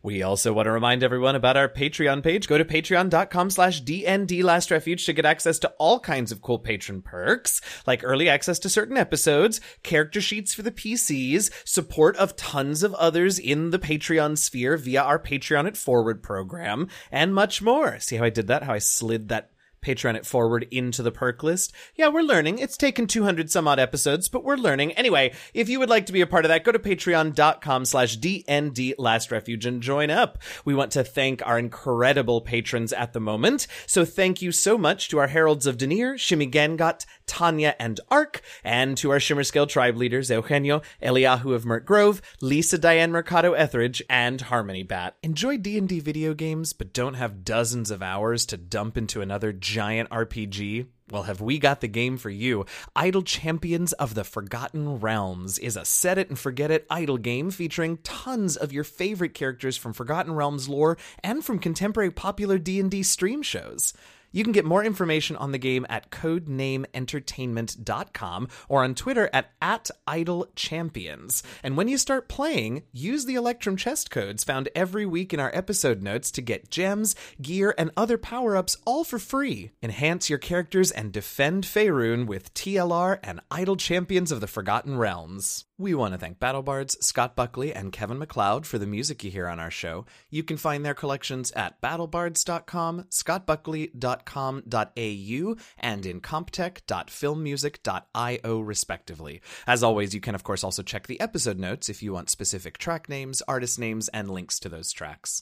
[0.04, 2.50] We also want to remind everyone about our Patreon page.
[2.50, 6.60] Go to patreon.com slash DND Last Refuge to get access to all kinds of cool
[6.60, 12.36] patron perks, like early access to certain episodes, character sheets for the PCs, support of
[12.36, 17.62] tons of others in the Patreon sphere via our Patreon at Forward program, and much
[17.62, 17.98] more.
[18.00, 18.64] See how I did that?
[18.64, 19.53] How I slid that
[19.84, 21.74] Patreon it forward into the perk list.
[21.96, 22.60] Yeah, we're learning.
[22.60, 24.94] It's taken 200 some odd episodes, but we're learning.
[24.94, 28.18] Anyway, if you would like to be a part of that, go to patreon.com slash
[28.18, 30.40] DND Last Refuge and join up.
[30.66, 33.68] We want to thank our incredible patrons at the moment.
[33.86, 38.42] So thank you so much to our Heralds of Deneir, Shimmy Gangot, Tanya, and Ark,
[38.64, 43.54] and to our Shimmer Scale tribe leaders, Eugenio, Eliahu of Mert Grove, Lisa Diane Mercado
[43.54, 45.16] Etheridge, and Harmony Bat.
[45.24, 50.08] Enjoy D&D video games, but don't have dozens of hours to dump into another giant
[50.12, 50.86] RPG?
[51.10, 52.68] Well, have we got the game for you?
[52.96, 57.50] Idle Champions of the Forgotten Realms is a set it and forget it idle game
[57.50, 63.02] featuring tons of your favorite characters from Forgotten Realms lore and from contemporary popular D&D
[63.02, 63.94] stream shows.
[64.34, 69.90] You can get more information on the game at codenameentertainment.com or on Twitter at, at
[70.08, 71.44] @idlechampions.
[71.64, 75.52] And when you start playing, use the Electrum chest codes found every week in our
[75.54, 79.72] episode notes to get gems, gear, and other power-ups all for free.
[79.82, 85.66] Enhance your characters and defend Faerun with TLR and Idle Champions of the Forgotten Realms.
[85.80, 89.48] We want to thank BattleBards, Scott Buckley, and Kevin MacLeod for the music you hear
[89.48, 90.06] on our show.
[90.30, 99.42] You can find their collections at battlebards.com, scottbuckley.com.au, and incompetech.filmmusic.io, respectively.
[99.66, 102.78] As always, you can, of course, also check the episode notes if you want specific
[102.78, 105.42] track names, artist names, and links to those tracks.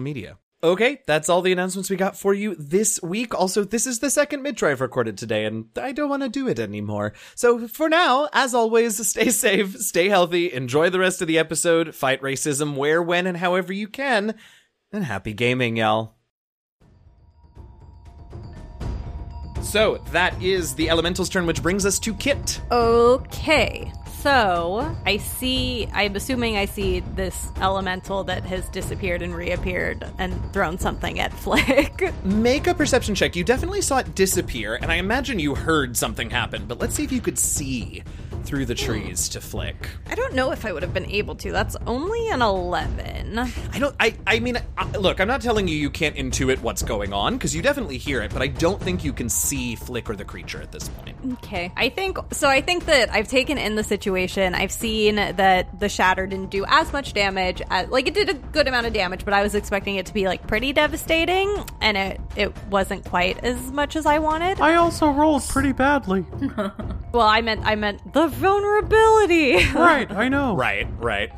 [0.00, 0.38] media.
[0.60, 3.32] Okay, that's all the announcements we got for you this week.
[3.32, 6.48] Also, this is the second mid-try I've recorded today, and I don't want to do
[6.48, 7.12] it anymore.
[7.36, 11.94] So for now, as always, stay safe, stay healthy, enjoy the rest of the episode,
[11.94, 14.34] fight racism where, when, and however you can,
[14.90, 16.16] and happy gaming, y'all.
[19.62, 22.60] So that is the elemental's turn, which brings us to Kit.
[22.72, 23.92] Okay.
[24.20, 30.52] So I see, I'm assuming I see this elemental that has disappeared and reappeared and
[30.52, 32.12] thrown something at Flick.
[32.24, 33.36] Make a perception check.
[33.36, 37.04] You definitely saw it disappear, and I imagine you heard something happen, but let's see
[37.04, 38.02] if you could see
[38.44, 39.88] through the trees to Flick.
[40.06, 41.52] I don't know if I would have been able to.
[41.52, 43.38] That's only an 11.
[43.38, 43.94] I don't.
[44.00, 44.14] I.
[44.26, 45.20] I mean, I, look.
[45.20, 48.32] I'm not telling you you can't intuit what's going on because you definitely hear it,
[48.32, 51.16] but I don't think you can see Flick or the creature at this point.
[51.34, 51.72] Okay.
[51.76, 52.48] I think so.
[52.48, 54.54] I think that I've taken in the situation.
[54.54, 57.62] I've seen that the shatter didn't do as much damage.
[57.70, 60.14] As, like it did a good amount of damage, but I was expecting it to
[60.14, 64.60] be like pretty devastating, and it it wasn't quite as much as I wanted.
[64.60, 66.24] I also rolled pretty badly.
[67.12, 69.56] Well, I meant I meant the vulnerability.
[69.74, 70.54] right, I know.
[70.56, 70.86] Right.
[70.98, 71.30] Right.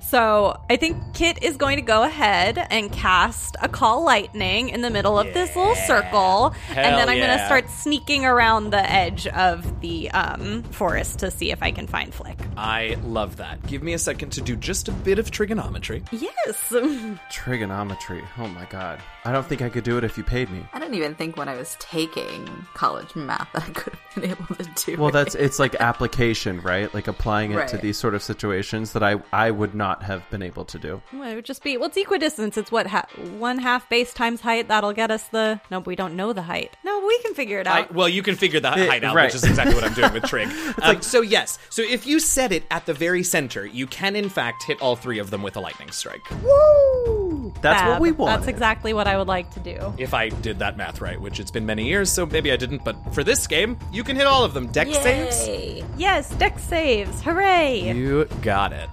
[0.00, 4.80] So I think Kit is going to go ahead and cast a call lightning in
[4.82, 8.90] the middle of this little circle, and then I'm going to start sneaking around the
[8.90, 12.38] edge of the um, forest to see if I can find Flick.
[12.56, 13.64] I love that.
[13.66, 16.02] Give me a second to do just a bit of trigonometry.
[16.12, 16.72] Yes.
[17.30, 18.22] Trigonometry.
[18.38, 19.00] Oh my god.
[19.24, 20.64] I don't think I could do it if you paid me.
[20.72, 24.30] I don't even think when I was taking college math that I could have been
[24.30, 25.12] able to do Well, it.
[25.12, 26.06] that's it's like application,
[26.62, 26.92] right?
[26.92, 30.42] Like applying it to these sort of situations that I I would not have been
[30.42, 31.02] able to do.
[31.12, 32.56] Well, it would just be well, it's equidistance.
[32.56, 33.06] It's what ha-
[33.38, 34.68] one half base times height.
[34.68, 35.60] That'll get us the.
[35.70, 36.76] No, we don't know the height.
[36.84, 37.94] No, we can figure it I, out.
[37.94, 39.26] well, you can figure the height out, right.
[39.26, 40.48] which is exactly what I'm doing with Trig.
[40.82, 44.28] Um, so yes, so if you set it at the very center, you can in
[44.28, 46.22] fact hit all three of them with a lightning strike.
[46.42, 47.15] Woo!
[47.62, 47.88] That's Fab.
[47.90, 48.38] what we want.
[48.40, 49.94] That's exactly what I would like to do.
[49.98, 52.84] If I did that math right, which it's been many years, so maybe I didn't.
[52.84, 54.66] But for this game, you can hit all of them.
[54.68, 55.84] Dex saves.
[55.96, 57.22] Yes, Dex saves.
[57.22, 57.92] Hooray!
[57.92, 58.88] You got it.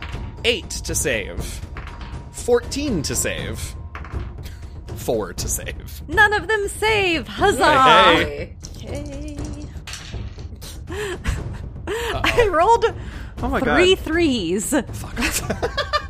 [0.46, 1.44] Eight to save.
[2.32, 3.76] Fourteen to save.
[4.96, 6.02] Four to save.
[6.08, 7.28] None of them save.
[7.28, 7.64] Huzzah!
[8.16, 8.56] Hey.
[8.80, 9.38] Yay.
[10.90, 11.18] Okay.
[11.88, 12.86] I rolled
[13.42, 14.04] Oh my three god.
[14.06, 14.74] threes.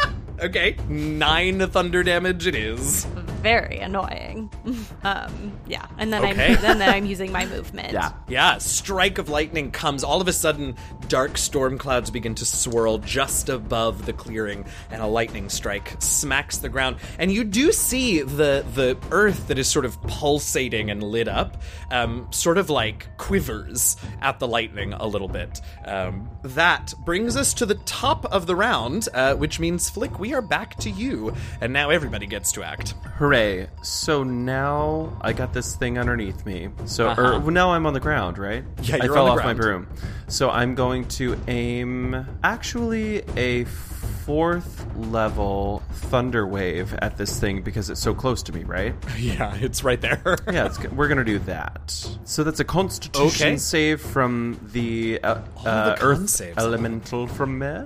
[0.43, 3.07] Okay, nine thunder damage it is.
[3.43, 4.49] Very annoying.
[5.03, 6.55] Um, yeah, and then Okay.
[6.55, 7.91] I'm then I'm using my movement.
[7.91, 8.13] Yeah.
[8.29, 10.01] Yeah, strike of lightning comes.
[10.01, 10.75] All of a sudden,
[11.09, 16.59] dark storm clouds begin to swirl just above the clearing, and a lightning strike smacks
[16.59, 16.97] the ground.
[17.19, 21.61] And you do see the the earth that is sort of pulsating and lit up,
[21.91, 25.59] um, sort of like quivers at the lightning a little bit.
[25.83, 30.33] Um, that brings us to the top of the round, uh, which means Flick, we
[30.33, 32.91] are back to you, and now everybody gets to act.
[33.17, 33.32] Hooray.
[33.81, 36.69] So now I got this thing underneath me.
[36.85, 37.21] So Uh-huh.
[37.21, 38.63] or, well, now I'm on the ground, right?
[38.83, 39.87] Yeah, I fell the off my broom.
[40.27, 47.89] So I'm going to aim actually a fourth level thunder wave at this thing because
[47.89, 48.93] it's so close to me, right?
[49.17, 50.37] Yeah, it's right there.
[50.51, 51.91] Yeah, it's, we're gonna do that.
[52.25, 53.57] So that's a Constitution Okay.
[53.57, 56.57] save from the, uh, uh, con Earth saves.
[56.57, 57.79] Elemental from me.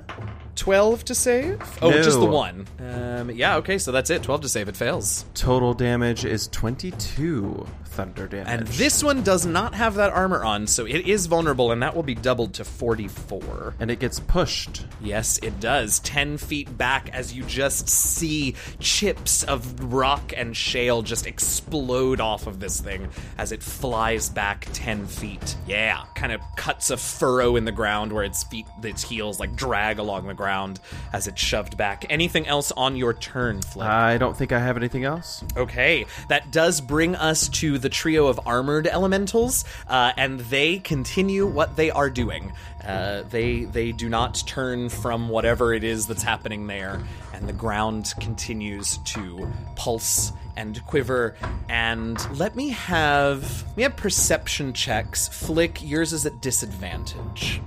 [0.58, 1.62] 12 to save?
[1.82, 2.02] Oh, No.
[2.04, 2.67] just the one.
[2.80, 4.24] Um, yeah, okay, so that's it.
[4.24, 4.67] 12 to save.
[4.67, 5.26] It fails.
[5.34, 8.48] Total damage is 22 thunder damage.
[8.48, 11.96] And this one does not have that armor on, so it is vulnerable, and that
[11.96, 13.74] will be doubled to 44.
[13.80, 14.86] and it gets pushed.
[15.02, 16.00] Yes, it does.
[16.02, 22.46] 10 feet back as you just see chips of rock and shale just explode off
[22.46, 23.08] of this thing
[23.39, 25.56] as it flies back 10 feet.
[25.67, 29.56] Yeah, kind of cuts a furrow in the ground where its feet, its heels like
[29.56, 30.46] drag along the ground.
[30.47, 30.79] Ground
[31.12, 32.05] as it shoved back.
[32.10, 33.86] Anything else on your turn, Flick?
[33.86, 35.43] I don't think I have anything else.
[35.58, 41.45] Okay, that does bring us to the trio of armored elementals, uh, and they continue
[41.45, 42.54] what they are doing.
[42.81, 47.54] Uh, they they do not turn from whatever it is that's happening there, and the
[47.54, 51.35] ground continues to pulse and quiver.
[51.69, 55.27] And let me have we have perception checks.
[55.29, 57.62] Flick, yours is at disadvantage.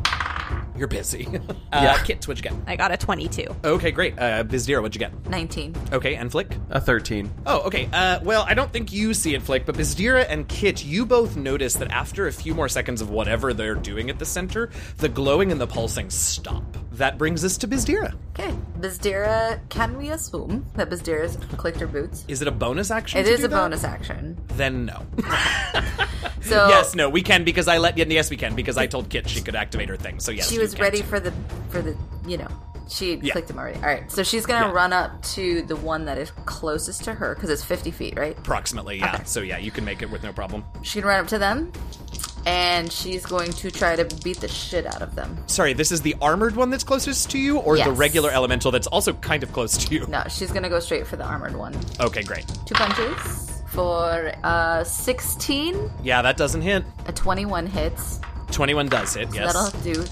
[0.77, 1.29] You're busy.
[1.73, 2.03] Uh, Yeah.
[2.03, 2.59] Kit, what'd you get?
[2.67, 3.45] I got a 22.
[3.63, 4.19] Okay, great.
[4.19, 5.13] Uh, Bizdira, what'd you get?
[5.31, 5.73] 19.
[5.93, 6.57] Okay, and Flick?
[6.71, 7.31] A 13.
[7.47, 7.89] Oh, okay.
[7.93, 11.37] Uh, well, I don't think you see it, Flick, but Bizdira and Kit, you both
[11.37, 15.09] notice that after a few more seconds of whatever they're doing at the center, the
[15.09, 16.65] glowing and the pulsing stop.
[16.95, 18.15] That brings us to Bizdira.
[18.31, 18.53] Okay.
[18.81, 22.25] Bizdira, can we assume that Bizdira's clicked her boots?
[22.27, 23.19] Is it a bonus action?
[23.19, 23.57] It is a that?
[23.57, 24.39] bonus action.
[24.55, 25.05] Then no.
[26.43, 27.99] So yes, no, we can because I let.
[27.99, 30.21] Yes, we can because I told Kit she could activate her thing.
[30.21, 31.05] So yes, she was ready too.
[31.05, 31.33] for the
[31.69, 31.95] for the
[32.27, 32.49] you know
[32.89, 33.33] she Yeah.
[33.33, 33.77] clicked him already.
[33.77, 34.73] All right, so she's gonna Yeah.
[34.73, 38.37] run up to the one that is closest to her because it's fifty feet, right?
[38.39, 38.99] approximately.
[38.99, 39.17] Yeah.
[39.17, 39.25] Okay.
[39.27, 40.65] So yeah, you can make it with no problem.
[40.83, 41.73] She can run up to them,
[42.47, 45.37] and she's going to try to beat the shit out of them.
[45.47, 48.87] Sorry, this is the armored one that's closest to you, or the regular elemental that's
[48.87, 50.07] also kind of close to you.
[50.07, 51.75] No, she's gonna go straight for the armored one.
[52.01, 52.47] Okay, great.
[52.67, 55.91] Two punches for uh sixteen.
[56.03, 56.85] Yeah, that doesn't hit.
[57.07, 58.21] A twenty-one hits.
[58.51, 59.33] Twenty-one does hit.
[59.35, 59.53] Yes.
[59.53, 60.05] That'll do.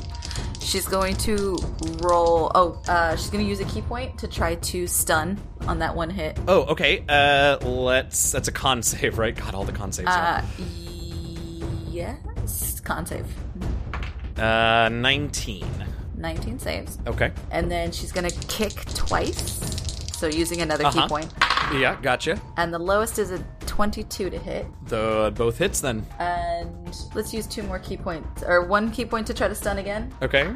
[0.61, 1.57] She's going to
[2.03, 2.53] roll.
[2.55, 5.97] Oh, uh, she's going to use a ki point to try to stun on that
[5.97, 6.39] one hit.
[6.47, 7.03] Oh, okay.
[7.09, 8.33] Uh, let's.
[8.33, 9.35] That's a con save, right?
[9.35, 10.09] God, all the con saves.
[10.09, 10.45] Uh, are.
[11.99, 12.81] Yes.
[12.81, 13.27] Con save.
[14.39, 15.67] Uh, nineteen.
[16.17, 16.99] 19 saves.
[17.07, 17.31] Okay.
[17.53, 19.41] And then she's going to kick twice.
[20.19, 21.03] So using another Uh-huh.
[21.03, 21.33] ki point.
[21.73, 22.41] Yeah, gotcha.
[22.57, 24.67] And the lowest is a 22 to hit.
[24.87, 26.05] The both hits then.
[26.19, 26.71] And
[27.15, 28.43] let's use two more ki points.
[28.43, 30.13] Or one ki point to try to stun again.
[30.23, 30.51] Okay.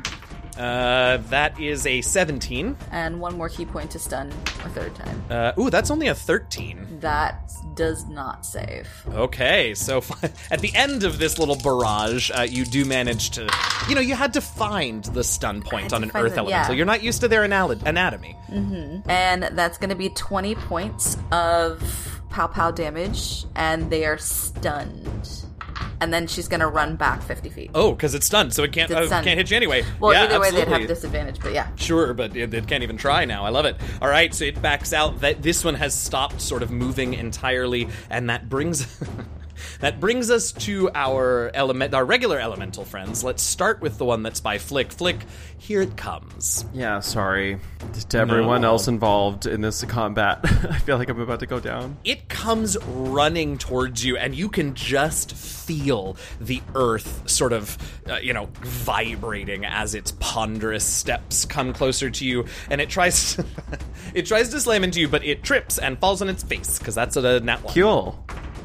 [0.57, 2.77] Uh, that is a seventeen.
[2.91, 5.23] And one more ki point to stun a third time.
[5.31, 6.99] Uh, ooh, that's only a thirteen.
[7.01, 8.89] That does not save.
[9.09, 10.03] Okay, so
[10.51, 13.49] at the end of this little barrage, uh, you do manage to,
[13.89, 16.49] you know, you had to find the stun point on an earth elemental.
[16.51, 16.71] yeah.
[16.71, 18.37] You're not used to their anal- anatomy.
[18.51, 25.29] and that's going to be 20 points of pow pow damage, and they are stunned.
[26.03, 27.71] And then she's going to run back 50 feet.
[27.77, 29.85] Oh, because it's stunned, so it can't uh, can't hit you anyway.
[30.01, 30.73] well, yeah, either way, absolutely.
[30.73, 31.69] they'd have disadvantage, but yeah.
[31.77, 33.45] Sure, but it, it can't even try now.
[33.45, 33.77] I love it.
[34.01, 35.21] All right, so it backs out.
[35.21, 39.01] That this one has stopped, sort of moving entirely, and that brings
[39.81, 43.23] that brings us to our element, our regular elemental friends.
[43.25, 44.93] Let's start with the one that's by Flick.
[44.93, 45.19] Flick,
[45.59, 46.65] here it comes.
[46.73, 47.59] Yeah, sorry
[48.09, 48.69] to everyone No.
[48.69, 50.41] else involved in this combat.
[50.45, 51.97] I feel like I'm about to go down.
[52.05, 57.77] It comes running towards you, and you can just feel the earth sort of,
[58.09, 63.35] uh, you know, vibrating as its ponderous steps come closer to you, and it tries,
[63.37, 63.45] to,
[64.15, 66.95] it tries to slam into you, but it trips and falls on its face because
[66.95, 67.75] that's a nat one.
[67.75, 68.25] Cool.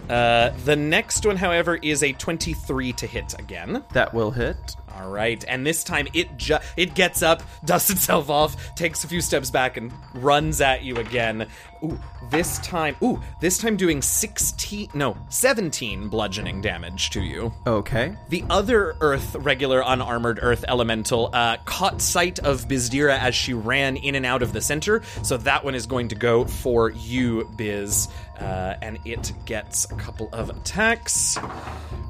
[0.10, 3.84] Uh, the next one, however, is a twenty-three to hit again.
[3.94, 4.76] That will hit.
[5.00, 9.08] All right, and this time it ju- it gets up, dusts itself off, takes a
[9.08, 11.48] few steps back, and runs at you again.
[11.84, 12.00] Ooh,
[12.32, 17.54] this time, ooh, this time doing sixteen, no, seventeen bludgeoning damage to you.
[17.68, 18.16] Okay.
[18.30, 23.98] The other Earth, regular unarmored Earth elemental, uh, caught sight of Bizdira as she ran
[23.98, 27.48] in and out of the center, so that one is going to go for you,
[27.56, 28.08] Biz,
[28.40, 31.38] uh, and it gets a couple of attacks.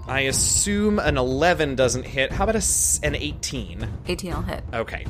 [0.07, 2.32] I assume an 11 doesn't hit.
[2.32, 3.88] How about a an 18?
[4.07, 4.63] 18 will hit.
[4.73, 5.05] Okay.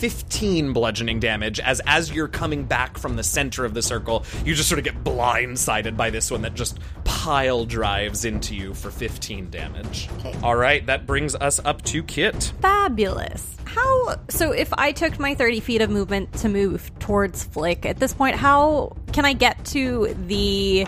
[0.00, 4.54] 15 bludgeoning damage as as you're coming back from the center of the circle, you
[4.54, 8.90] just sort of get blindsided by this one that just pile drives into you for
[8.90, 10.08] 15 damage.
[10.18, 10.34] Okay.
[10.42, 12.52] All right, that brings us up to Kit.
[12.62, 13.56] Fabulous.
[13.74, 17.98] How so if I took my 30 feet of movement to move towards Flick at
[17.98, 20.86] this point, how can I get to the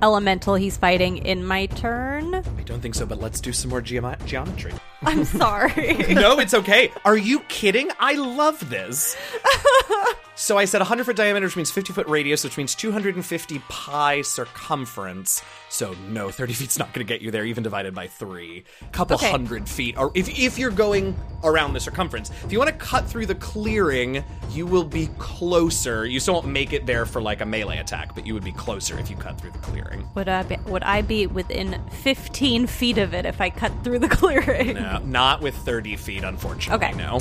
[0.00, 2.34] elemental he's fighting in my turn?
[2.34, 4.72] I don't think so, but let's do some more geoma- geometry.
[5.04, 5.94] I'm sorry.
[6.14, 6.92] no, it's okay.
[7.04, 7.90] Are you kidding?
[7.98, 9.16] I love this.
[10.34, 14.22] so I said 100 foot diameter, which means 50 foot radius, which means 250 pi
[14.22, 15.42] circumference.
[15.68, 18.64] So no, 30 feet's not going to get you there, even divided by three.
[18.80, 19.30] a Couple Okay.
[19.30, 22.30] hundred feet, or if if you're going around the circumference.
[22.44, 26.06] If you want to cut through the clearing, you will be closer.
[26.06, 28.52] You still won't make it there for like a melee attack, but you would be
[28.52, 30.06] closer if you cut through the clearing.
[30.14, 33.98] would I be, would I be within 15 feet of it if I cut through
[34.00, 34.74] the clearing?
[34.74, 36.86] No, not with 30 feet, unfortunately.
[36.88, 36.96] Okay.
[36.96, 37.20] No.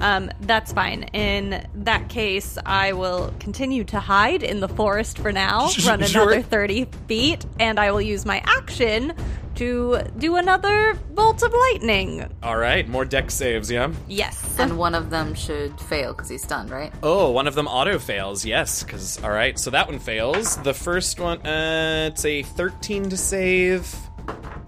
[0.00, 1.04] Um, that's fine.
[1.14, 6.22] In that case, I will continue to hide in the forest for now, run Sure.
[6.30, 9.12] another 30 feet, and I will use my action
[9.56, 12.32] to do another bolt of lightning.
[12.44, 13.90] All right, more Dex saves, yeah?
[14.06, 14.56] Yes.
[14.56, 16.92] And one of them should fail because he's stunned, right?
[17.02, 20.58] Oh, one of them auto fails, yes, because, all right, so that one fails.
[20.58, 23.92] The first one, uh, it's a 13 to save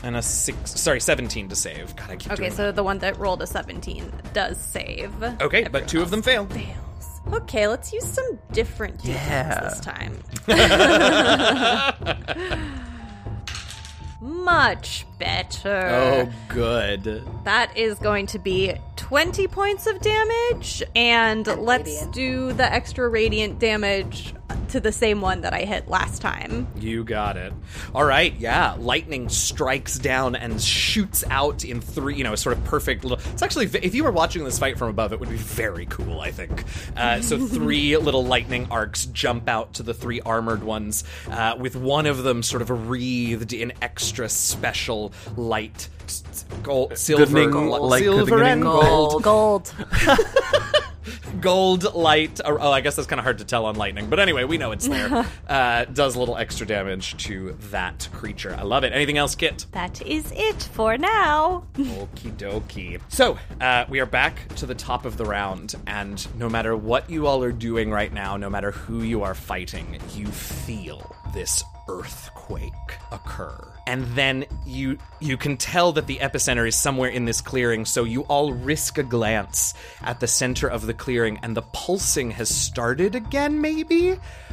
[0.03, 1.95] and a 6, sorry, 17 to save.
[1.97, 5.19] God, I keep Okay, doing so the one that rolled a 17 does save.
[5.21, 5.43] that.
[5.43, 6.47] Okay, but two of them fail.
[6.47, 7.21] Fails.
[7.33, 9.61] Okay, let's use some different d Yeah.
[9.69, 10.17] this time.
[14.45, 15.89] Much better.
[15.89, 17.23] Oh, good.
[17.45, 22.13] That is going to be 20 points of damage, and let's radiant.
[22.13, 24.35] do the extra radiant damage
[24.71, 26.67] to the same one that I hit last time.
[26.79, 27.53] You got it.
[27.95, 28.77] All right, yeah.
[28.79, 33.19] Lightning strikes down and shoots out in three, you know, sort of perfect little.
[33.33, 36.21] It's actually, if you were watching this fight from above, it would be very cool,
[36.21, 36.65] I think.
[36.97, 41.77] Uh, so, three little lightning arcs jump out to the three armored ones, uh, with
[41.77, 45.89] one of them sort of wreathed in extra special light.
[46.05, 49.73] s- s- Gold, silver, Goodning, gold, like silver and gold, Gold.
[51.41, 52.41] gold light.
[52.45, 54.59] or- Oh, I guess that's kind of hard to tell on lightning, but anyway, we
[54.59, 55.27] know it's there.
[55.49, 58.55] uh, does a little extra damage to that creature.
[58.59, 58.93] I love it.
[58.93, 59.67] Anything else, Kit?
[59.73, 61.65] That is it for now.
[61.77, 63.01] Okie dokie.
[63.09, 67.09] So, uh, we are back to the top of the round, and no matter what
[67.09, 71.63] you all are doing right now, no matter who you are fighting, you feel this
[71.91, 72.73] earthquake
[73.11, 73.73] occur.
[73.87, 78.05] And then you you can tell that the epicenter is somewhere in this clearing, so
[78.05, 82.49] you all risk a glance at the center of the clearing, and the pulsing has
[82.49, 84.13] started again, maybe?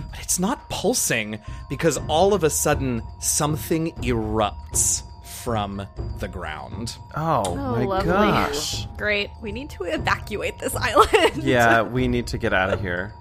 [0.09, 5.03] But it's not pulsing because all of a sudden something erupts
[5.47, 5.87] from
[6.19, 6.97] the ground.
[7.15, 8.11] Oh, oh my lovely.
[8.11, 8.85] gosh.
[8.97, 9.29] Great.
[9.41, 11.43] We need to evacuate this island.
[11.43, 13.13] Yeah, we need to get out of here.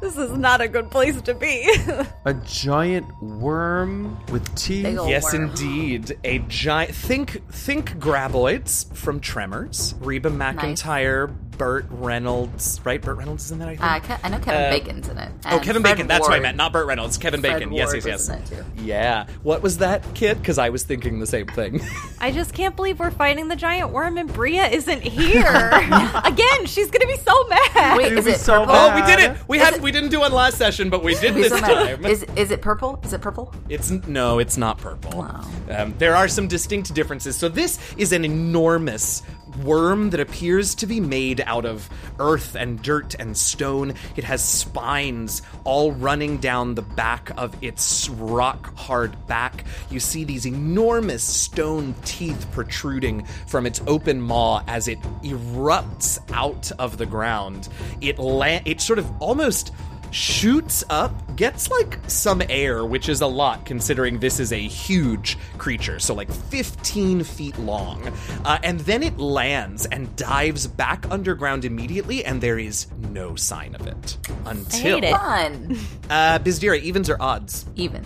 [0.00, 1.68] This is not a good place to be.
[2.24, 4.84] A giant worm with teeth.
[4.84, 5.50] Yes, worm.
[5.50, 6.18] indeed.
[6.24, 6.94] A giant.
[6.94, 9.94] Think, think graboids from Tremors.
[10.00, 12.80] Reba McEntire, Burt Reynolds.
[12.84, 13.68] Right, Burt Reynolds is in that.
[13.68, 14.10] I think.
[14.10, 15.30] Uh, Ke- I know Kevin Uh, Bacon's in it.
[15.46, 16.06] oh, Kevin Fred Bacon.
[16.06, 16.56] That's what I meant.
[16.56, 17.18] Not Burt Reynolds.
[17.18, 17.72] Kevin Fred Bacon.
[17.72, 18.50] yes, Ward yes, was yes.
[18.52, 18.82] in it, too.
[18.84, 19.26] Yeah.
[19.42, 20.38] What was that, kid?
[20.38, 21.80] Because I was thinking the same thing.
[22.20, 25.44] I just can't believe we're fighting the giant worm and Bria isn't here.
[26.24, 27.96] Again, she's gonna be so mad.
[27.98, 28.74] Wait, It'd is be it so purple?
[28.76, 29.36] oh, we did it.
[29.48, 29.82] We had.
[29.82, 31.96] We didn't do one last session, but we did this on that?
[32.00, 32.06] time.
[32.06, 33.00] Is is it purple?
[33.02, 33.54] Is it purple?
[33.68, 35.18] It's no, it's not purple.
[35.20, 35.44] Wow.
[35.70, 37.36] Um, there are some distinct differences.
[37.36, 39.22] So this is an enormous
[39.64, 41.88] worm that appears to be made out of
[42.18, 43.94] earth and dirt and stone.
[44.16, 49.64] It has spines all running down the back of its rock hard back.
[49.90, 56.70] You see these enormous stone teeth protruding from its open maw as it erupts out
[56.78, 57.68] of the ground.
[58.00, 59.72] It la- it sort of almost
[60.10, 65.38] shoots up, gets like some air, which is a lot considering this is a huge
[65.58, 68.06] creature, so like 15 feet long.
[68.44, 73.74] Uh, and then it lands and dives back underground immediately, and there is no sign
[73.74, 75.12] of it until I hate it.
[75.12, 75.78] Fun.
[76.10, 77.66] uh, Bizdira evens or odds.
[77.76, 78.04] Even.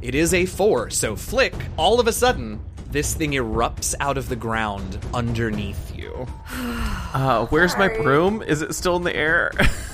[0.00, 2.60] It is a four, so Flick, all of a sudden,
[2.90, 6.26] this thing erupts out of the ground underneath you.
[7.14, 8.40] Uh, where's my broom?
[8.40, 9.52] Is it still in the air?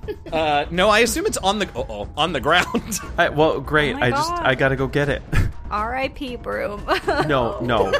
[0.32, 2.98] Uh, no, I assume it's on the oh on the ground.
[3.18, 3.94] I, well, great.
[3.96, 4.46] Oh my I just God.
[4.46, 5.22] I gotta go get it.
[5.70, 6.36] R.I.P.
[6.36, 6.82] broom.
[7.26, 7.92] no, no,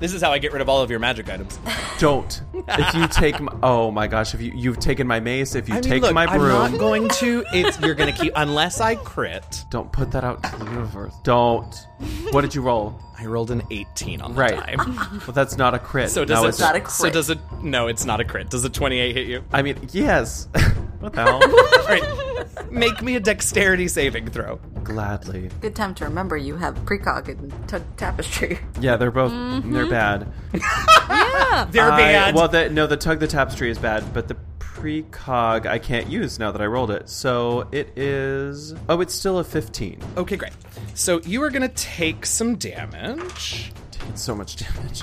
[0.00, 1.58] this is how I get rid of all of your magic items.
[1.98, 2.42] don't.
[2.68, 5.74] If you take my, oh my gosh, if you you've taken my mace, if you
[5.74, 7.44] I mean, take look, my broom, I'm not going to.
[7.52, 9.64] It's you're going to keep unless I crit.
[9.70, 11.14] don't put that out to the universe.
[11.22, 11.86] Don't.
[12.30, 12.98] What did you roll?
[13.20, 14.54] I rolled an 18 on the Right.
[14.54, 14.74] die.
[15.26, 16.10] Well, that's not a crit.
[16.10, 16.48] So does Now it?
[16.54, 17.38] it's- not a So does it?
[17.62, 18.48] No, it's not a crit.
[18.48, 19.44] Does a 28 hit you?
[19.52, 20.48] I mean, yes.
[21.00, 21.34] what the hell?
[21.42, 22.72] All right.
[22.72, 24.56] Make me a dexterity saving throw.
[24.84, 25.50] Gladly.
[25.60, 28.58] Good time to remember you have precog and t- tapestry.
[28.80, 29.72] Yeah, they're both mm-hmm.
[29.72, 30.32] they're bad.
[30.54, 31.66] yeah.
[31.70, 32.34] They're I- bad.
[32.34, 36.38] well, the, no, the tug the tapestry is bad, but the precog I can't use
[36.38, 37.08] now that I rolled it.
[37.10, 38.74] So it is.
[38.88, 40.00] Oh, it's still a fifteen.
[40.16, 40.52] okay, great.
[40.94, 43.09] So you are going to take some damage.
[43.16, 45.02] Taking so much damage.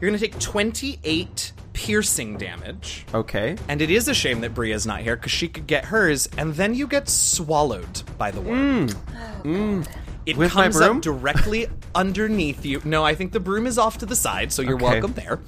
[0.00, 3.06] You're going to take 28 piercing damage.
[3.14, 3.56] Okay.
[3.68, 6.54] And it is a shame that Bria's not here because she could get hers, and
[6.54, 8.88] then you get swallowed by the worm.
[8.88, 9.16] Hmm.
[9.16, 9.82] Oh, hmm.
[10.24, 10.96] It With my comes broom?
[10.98, 11.66] up directly
[11.96, 12.80] underneath you.
[12.84, 14.84] No, I think the broom is off to the side, so you're Okay.
[14.84, 15.40] welcome there.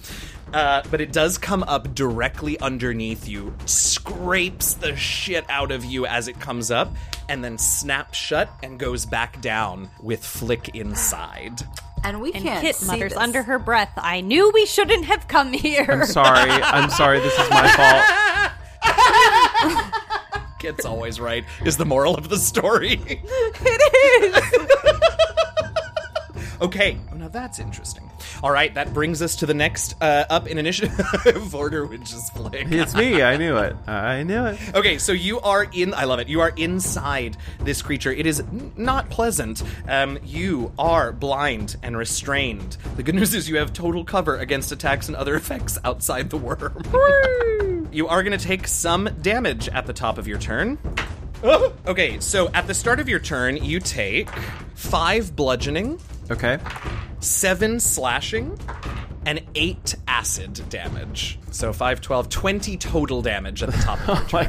[0.55, 6.07] Uh, but it does come up directly underneath you, scrapes the shit out of you
[6.07, 6.94] as it comes up,
[7.28, 11.61] and then snaps shut and goes back down with Flick inside.
[12.05, 13.18] And we And can't Kit see mutters this.
[13.20, 15.86] under her breath, I knew we shouldn't have come here.
[15.90, 16.50] I'm sorry.
[16.50, 17.18] I'm sorry.
[17.18, 18.52] This is my
[18.84, 19.90] fault.
[20.61, 23.00] Kit's always right, is the moral of the story.
[23.09, 24.84] it is.
[26.61, 26.98] Okay.
[27.12, 28.11] Oh no, that's interesting.
[28.42, 31.55] All right, that brings us to the next uh, up in initiative.
[31.55, 32.72] order, which is blink.
[32.72, 33.22] It's me.
[33.22, 33.76] I knew it.
[33.88, 34.59] I knew it.
[34.74, 35.94] Okay, so you are in.
[35.94, 36.28] I love it.
[36.28, 38.12] You are inside this creature.
[38.12, 39.62] It is n- not pleasant.
[39.88, 42.76] Um, you are blind and restrained.
[42.96, 46.36] The good news is you have total cover against attacks and other effects outside the
[46.36, 47.88] worm.
[47.92, 50.78] you are going to take some damage at the top of your turn.
[51.86, 54.30] Okay, so at the start of your turn, you take
[54.74, 56.59] five bludgeoning, Okay.
[57.20, 58.59] seven slashing,
[59.26, 61.38] and eight acid damage.
[61.51, 64.45] So 5, 12, 20 total damage at the top of your Oh my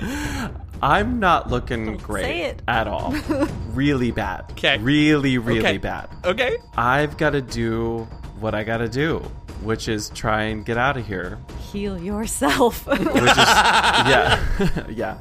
[0.00, 0.50] god.
[0.82, 2.62] I'm not looking great say it.
[2.68, 3.12] at all.
[3.72, 4.52] really bad.
[4.56, 4.78] 'Kay.
[4.78, 5.78] Really, really Okay.
[5.78, 6.08] bad.
[6.24, 6.56] Okay.
[6.76, 8.06] I've got to do
[8.40, 9.18] what I got to do,
[9.62, 11.38] which is try and get out of here.
[11.72, 12.86] Heal yourself.
[12.86, 15.18] Which is yeah, yeah.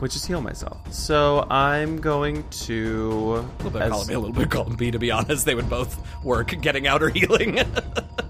[0.00, 0.92] Which is heal myself.
[0.92, 3.46] So I'm going to.
[3.60, 5.46] A little bit column A, a little bit column B, to be honest.
[5.46, 7.58] They would both work, getting out or healing.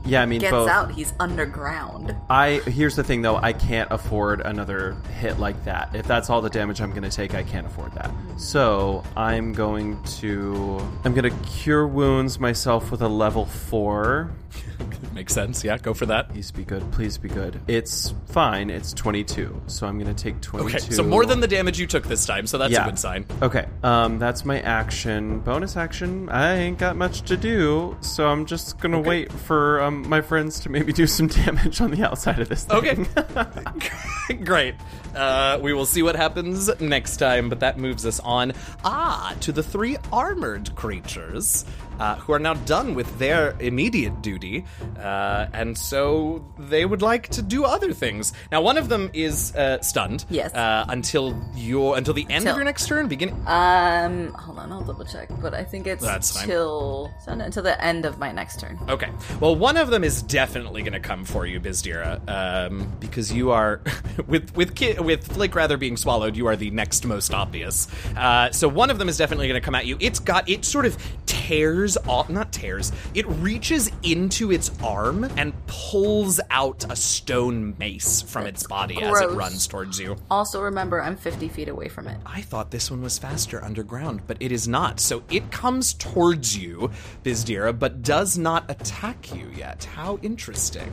[0.05, 0.68] yeah, I mean Gets both.
[0.68, 2.14] out, he's underground.
[2.29, 5.95] I here's the thing though, I can't afford another hit like that.
[5.95, 8.11] If that's all the damage I'm going to take, I can't afford that.
[8.37, 14.31] So I'm going to I'm going to cure wounds myself with a level four.
[15.12, 15.62] Makes sense.
[15.62, 16.31] Yeah, go for that.
[16.31, 16.91] Please be good.
[16.93, 17.61] Please be good.
[17.68, 18.71] It's fine.
[18.71, 19.62] It's 22.
[19.66, 20.77] So I'm going to take 22.
[20.77, 23.25] Okay, so more than the damage you took this time, so that's a good sign.
[23.43, 25.41] Okay, um, that's my action.
[25.41, 26.29] Bonus action.
[26.29, 30.61] I ain't got much to do, so I'm just gonna wait for um, my friends
[30.61, 32.65] to maybe do some damage on the outside of this.
[32.65, 33.07] Thing.
[33.17, 34.35] Okay.
[34.45, 34.75] Great.
[35.15, 38.53] Uh, we will see what happens next time, but that moves us on.
[38.85, 41.65] Ah, to the three armored creatures
[42.01, 44.64] uh, who are now done with their immediate duty,
[44.98, 48.32] uh, and so they would like to do other things.
[48.51, 50.24] Now, one of them is uh, stunned.
[50.30, 50.53] Yes.
[50.55, 53.34] Uh, until your until the end of your next turn, beginning.
[53.46, 55.28] Um, hold on, I'll double check.
[55.40, 56.46] But I think it's That's fine.
[56.46, 58.78] till until the end of my next turn.
[58.88, 59.11] Okay.
[59.38, 63.51] Well, one of them is definitely going to come for you, Bizdira, um, because you
[63.51, 63.82] are
[64.26, 66.36] with with Ki- with Flick rather being swallowed.
[66.36, 67.88] You are the next most obvious.
[68.16, 69.96] Uh, so one of them is definitely going to come at you.
[70.01, 70.96] It's got it sort of
[71.26, 72.93] tears off, not tears.
[73.14, 79.20] It reaches into its arm and pulls out a stone mace from its body as
[79.20, 80.16] it runs towards you.
[80.30, 82.18] Also, remember, I'm 50 feet away from it.
[82.26, 85.01] I thought this one was faster underground, but it is not.
[85.01, 86.91] So it comes towards you,
[87.24, 89.84] Bizdira, but does not attack you yet.
[89.84, 90.93] How interesting.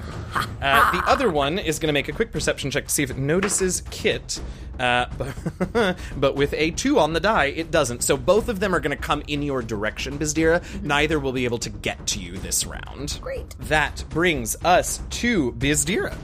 [0.62, 3.12] Uh, the other one is going to make a quick perception check to see if
[3.12, 4.40] it notices Kit.
[4.80, 8.04] Uh, but, with a two on the die, it doesn't.
[8.04, 10.64] So both of them are going to come in your direction, Bizdira.
[10.84, 13.20] Neither will be able to get to you this round.
[13.22, 13.56] Great.
[13.62, 16.16] That brings us to Bizdira.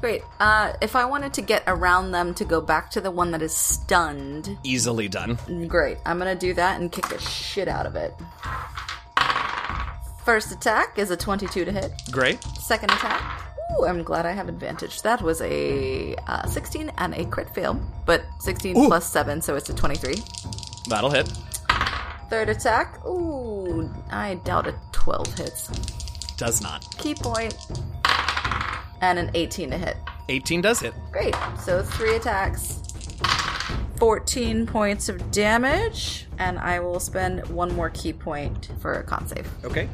[0.00, 0.22] Great.
[0.38, 3.42] Uh, if I wanted to get around them to go back to the one that
[3.42, 5.38] is stunned, Easily done.
[5.68, 5.98] great.
[6.06, 8.14] I'm gonna do that and kick the shit out of it.
[10.24, 11.92] First attack is a 22 to hit.
[12.10, 12.42] Great.
[12.60, 13.39] Second attack.
[13.78, 15.02] Ooh, I'm glad I have advantage.
[15.02, 18.86] That was a uh, 16 and a crit fail, but 16 Ooh.
[18.86, 20.16] plus 7, so it's a 23.
[20.88, 21.32] That'll hit.
[22.28, 23.04] Third attack.
[23.04, 25.68] Ooh, I doubt a 12 hits.
[26.36, 26.86] Does not.
[26.96, 27.54] Ki point.
[29.00, 29.96] And an 18 to hit.
[30.28, 30.94] 18 does hit.
[31.10, 31.34] Great.
[31.62, 32.82] So three attacks.
[33.98, 36.26] 14 points of damage.
[36.38, 39.48] And I will spend one more ki point for a con save.
[39.64, 39.88] Okay.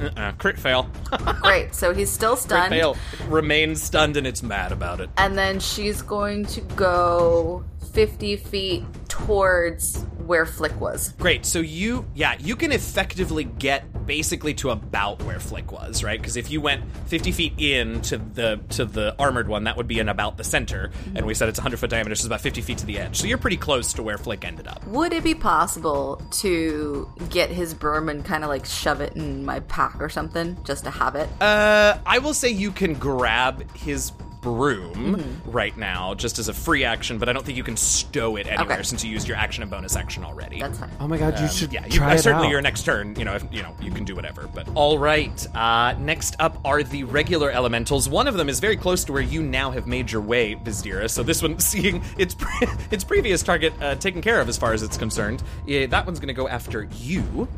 [0.00, 0.32] Uh-uh.
[0.32, 0.90] Crit fail.
[1.42, 1.74] Great.
[1.74, 2.68] So he's still stunned.
[2.68, 2.96] Crit fail.
[3.28, 5.10] Remains stunned and it's mad about it.
[5.16, 11.12] And then she's going to go 50 feet towards where Flick was.
[11.18, 11.44] Great.
[11.44, 16.20] So you, yeah, you can effectively get basically to about where Flick was, right?
[16.20, 19.88] Because if you went 50 feet in to the to the armored one, that would
[19.88, 20.90] be in about the center.
[21.14, 23.16] And we said it's 100 foot diameter, so it's about 50 feet to the edge.
[23.16, 24.86] So you're pretty close to where Flick ended up.
[24.86, 29.44] Would it be possible to get his broom and kind of like shove it in
[29.44, 31.28] my pack or something just to have it?
[31.40, 36.84] Uh, I will say you can grab his broom right now just as a free
[36.84, 38.82] action, but I don't think you can stow it anywhere Okay.
[38.82, 40.60] since you used your action and bonus action already.
[40.60, 40.90] That's fine.
[41.00, 42.50] Oh my god, you should Um, yeah, you, try uh, it certainly out.
[42.50, 43.14] your next turn.
[43.16, 44.48] You know, if, you know, you can do whatever.
[44.52, 45.46] But all right.
[45.54, 48.08] Uh, next up are the regular elementals.
[48.08, 51.08] One of them is very close to where you now have made your way, Bizdira.
[51.10, 54.72] So this one, seeing its pre- its previous target uh, taken care of as far
[54.72, 57.48] as it's concerned, yeah, that one's going to go after you.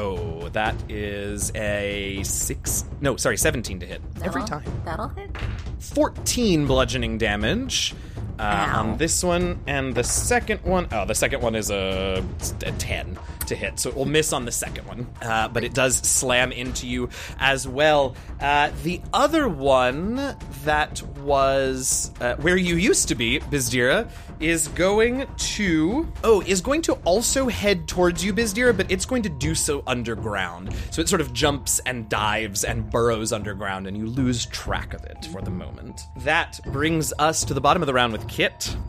[0.00, 2.84] Oh, that is a six.
[3.02, 4.82] No, sorry, seventeen to hit every That'll- time.
[4.84, 5.30] That'll hit.
[5.78, 7.94] 14 bludgeoning damage
[8.38, 12.24] uh, on this one, and the second one oh the second one is a,
[12.64, 13.18] a 10.
[13.50, 16.50] To hit, so it will miss on the second one, uh, but it does slam
[16.52, 18.16] into you as well.
[18.40, 24.08] Uh, the other one that was uh, where you used to be, Bizdira,
[24.40, 29.22] is going to oh is going to also head towards you, Bizdira, but it's going
[29.22, 30.74] to do so underground.
[30.90, 35.04] So it sort of jumps and dives and burrows underground, and you lose track of
[35.04, 36.02] it for the moment.
[36.18, 38.76] That brings us to the bottom of the round with Kit.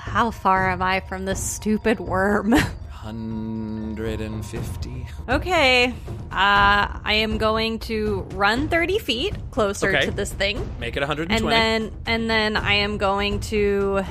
[0.00, 2.54] How far am I from this stupid worm?
[3.02, 5.06] 150.
[5.28, 5.86] okay.
[5.86, 5.92] Uh,
[6.30, 10.06] I am going to run 30 feet closer Okay.
[10.06, 10.56] to this thing.
[10.78, 11.34] Make it 120.
[11.34, 14.02] And then and then I am going to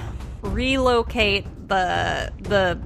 [0.41, 2.79] relocate the the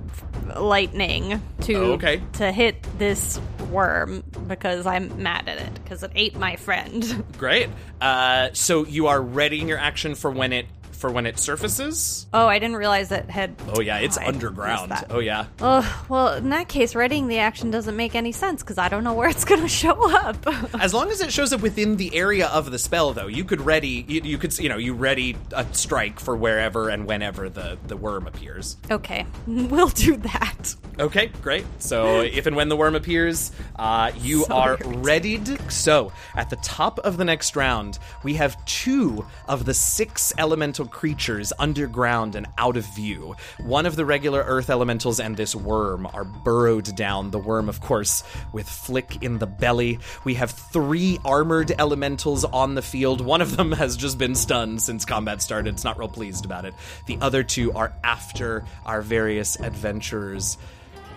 [0.60, 2.22] lightning to Oh, okay.
[2.34, 3.40] to hit this
[3.72, 7.24] worm because I'm mad at it because it ate my friend.
[7.38, 7.70] Great.
[8.02, 10.68] Uh, so you are readying your action for when it
[11.04, 12.28] for when it surfaces.
[12.34, 13.54] Oh, I didn't realize it had.
[13.76, 14.94] Oh yeah, it's missed underground.
[15.10, 15.48] Oh yeah.
[15.60, 19.04] Oh, well, in that case, readying the action doesn't make any sense because I don't
[19.04, 20.38] know where it's going to show up.
[20.80, 23.60] As long as it shows up within the area of the spell, though, you could
[23.60, 24.06] ready.
[24.08, 27.98] You, you could, you know, you ready a strike for wherever and whenever the the
[27.98, 28.78] worm appears.
[28.90, 30.74] okay, we'll do that.
[31.00, 31.66] Okay, great.
[31.80, 35.06] So if and when the worm appears, uh, you So are weird.
[35.06, 35.70] readied.
[35.70, 40.86] So at the top of the next round, we have two of the six elemental
[40.94, 43.36] creatures underground and out of view.
[43.60, 47.32] One of the regular earth elementals and this worm are burrowed down.
[47.32, 48.24] The worm, of course,
[48.54, 50.00] with Flick in the belly.
[50.24, 53.20] We have three armored elementals on the field.
[53.20, 55.74] One of them has just been stunned since combat started.
[55.74, 56.74] It's not real pleased about it.
[57.08, 60.58] The other two are after our various adventurers.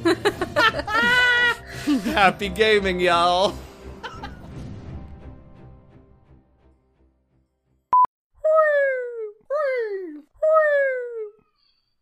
[2.14, 3.56] Happy gaming, y'all.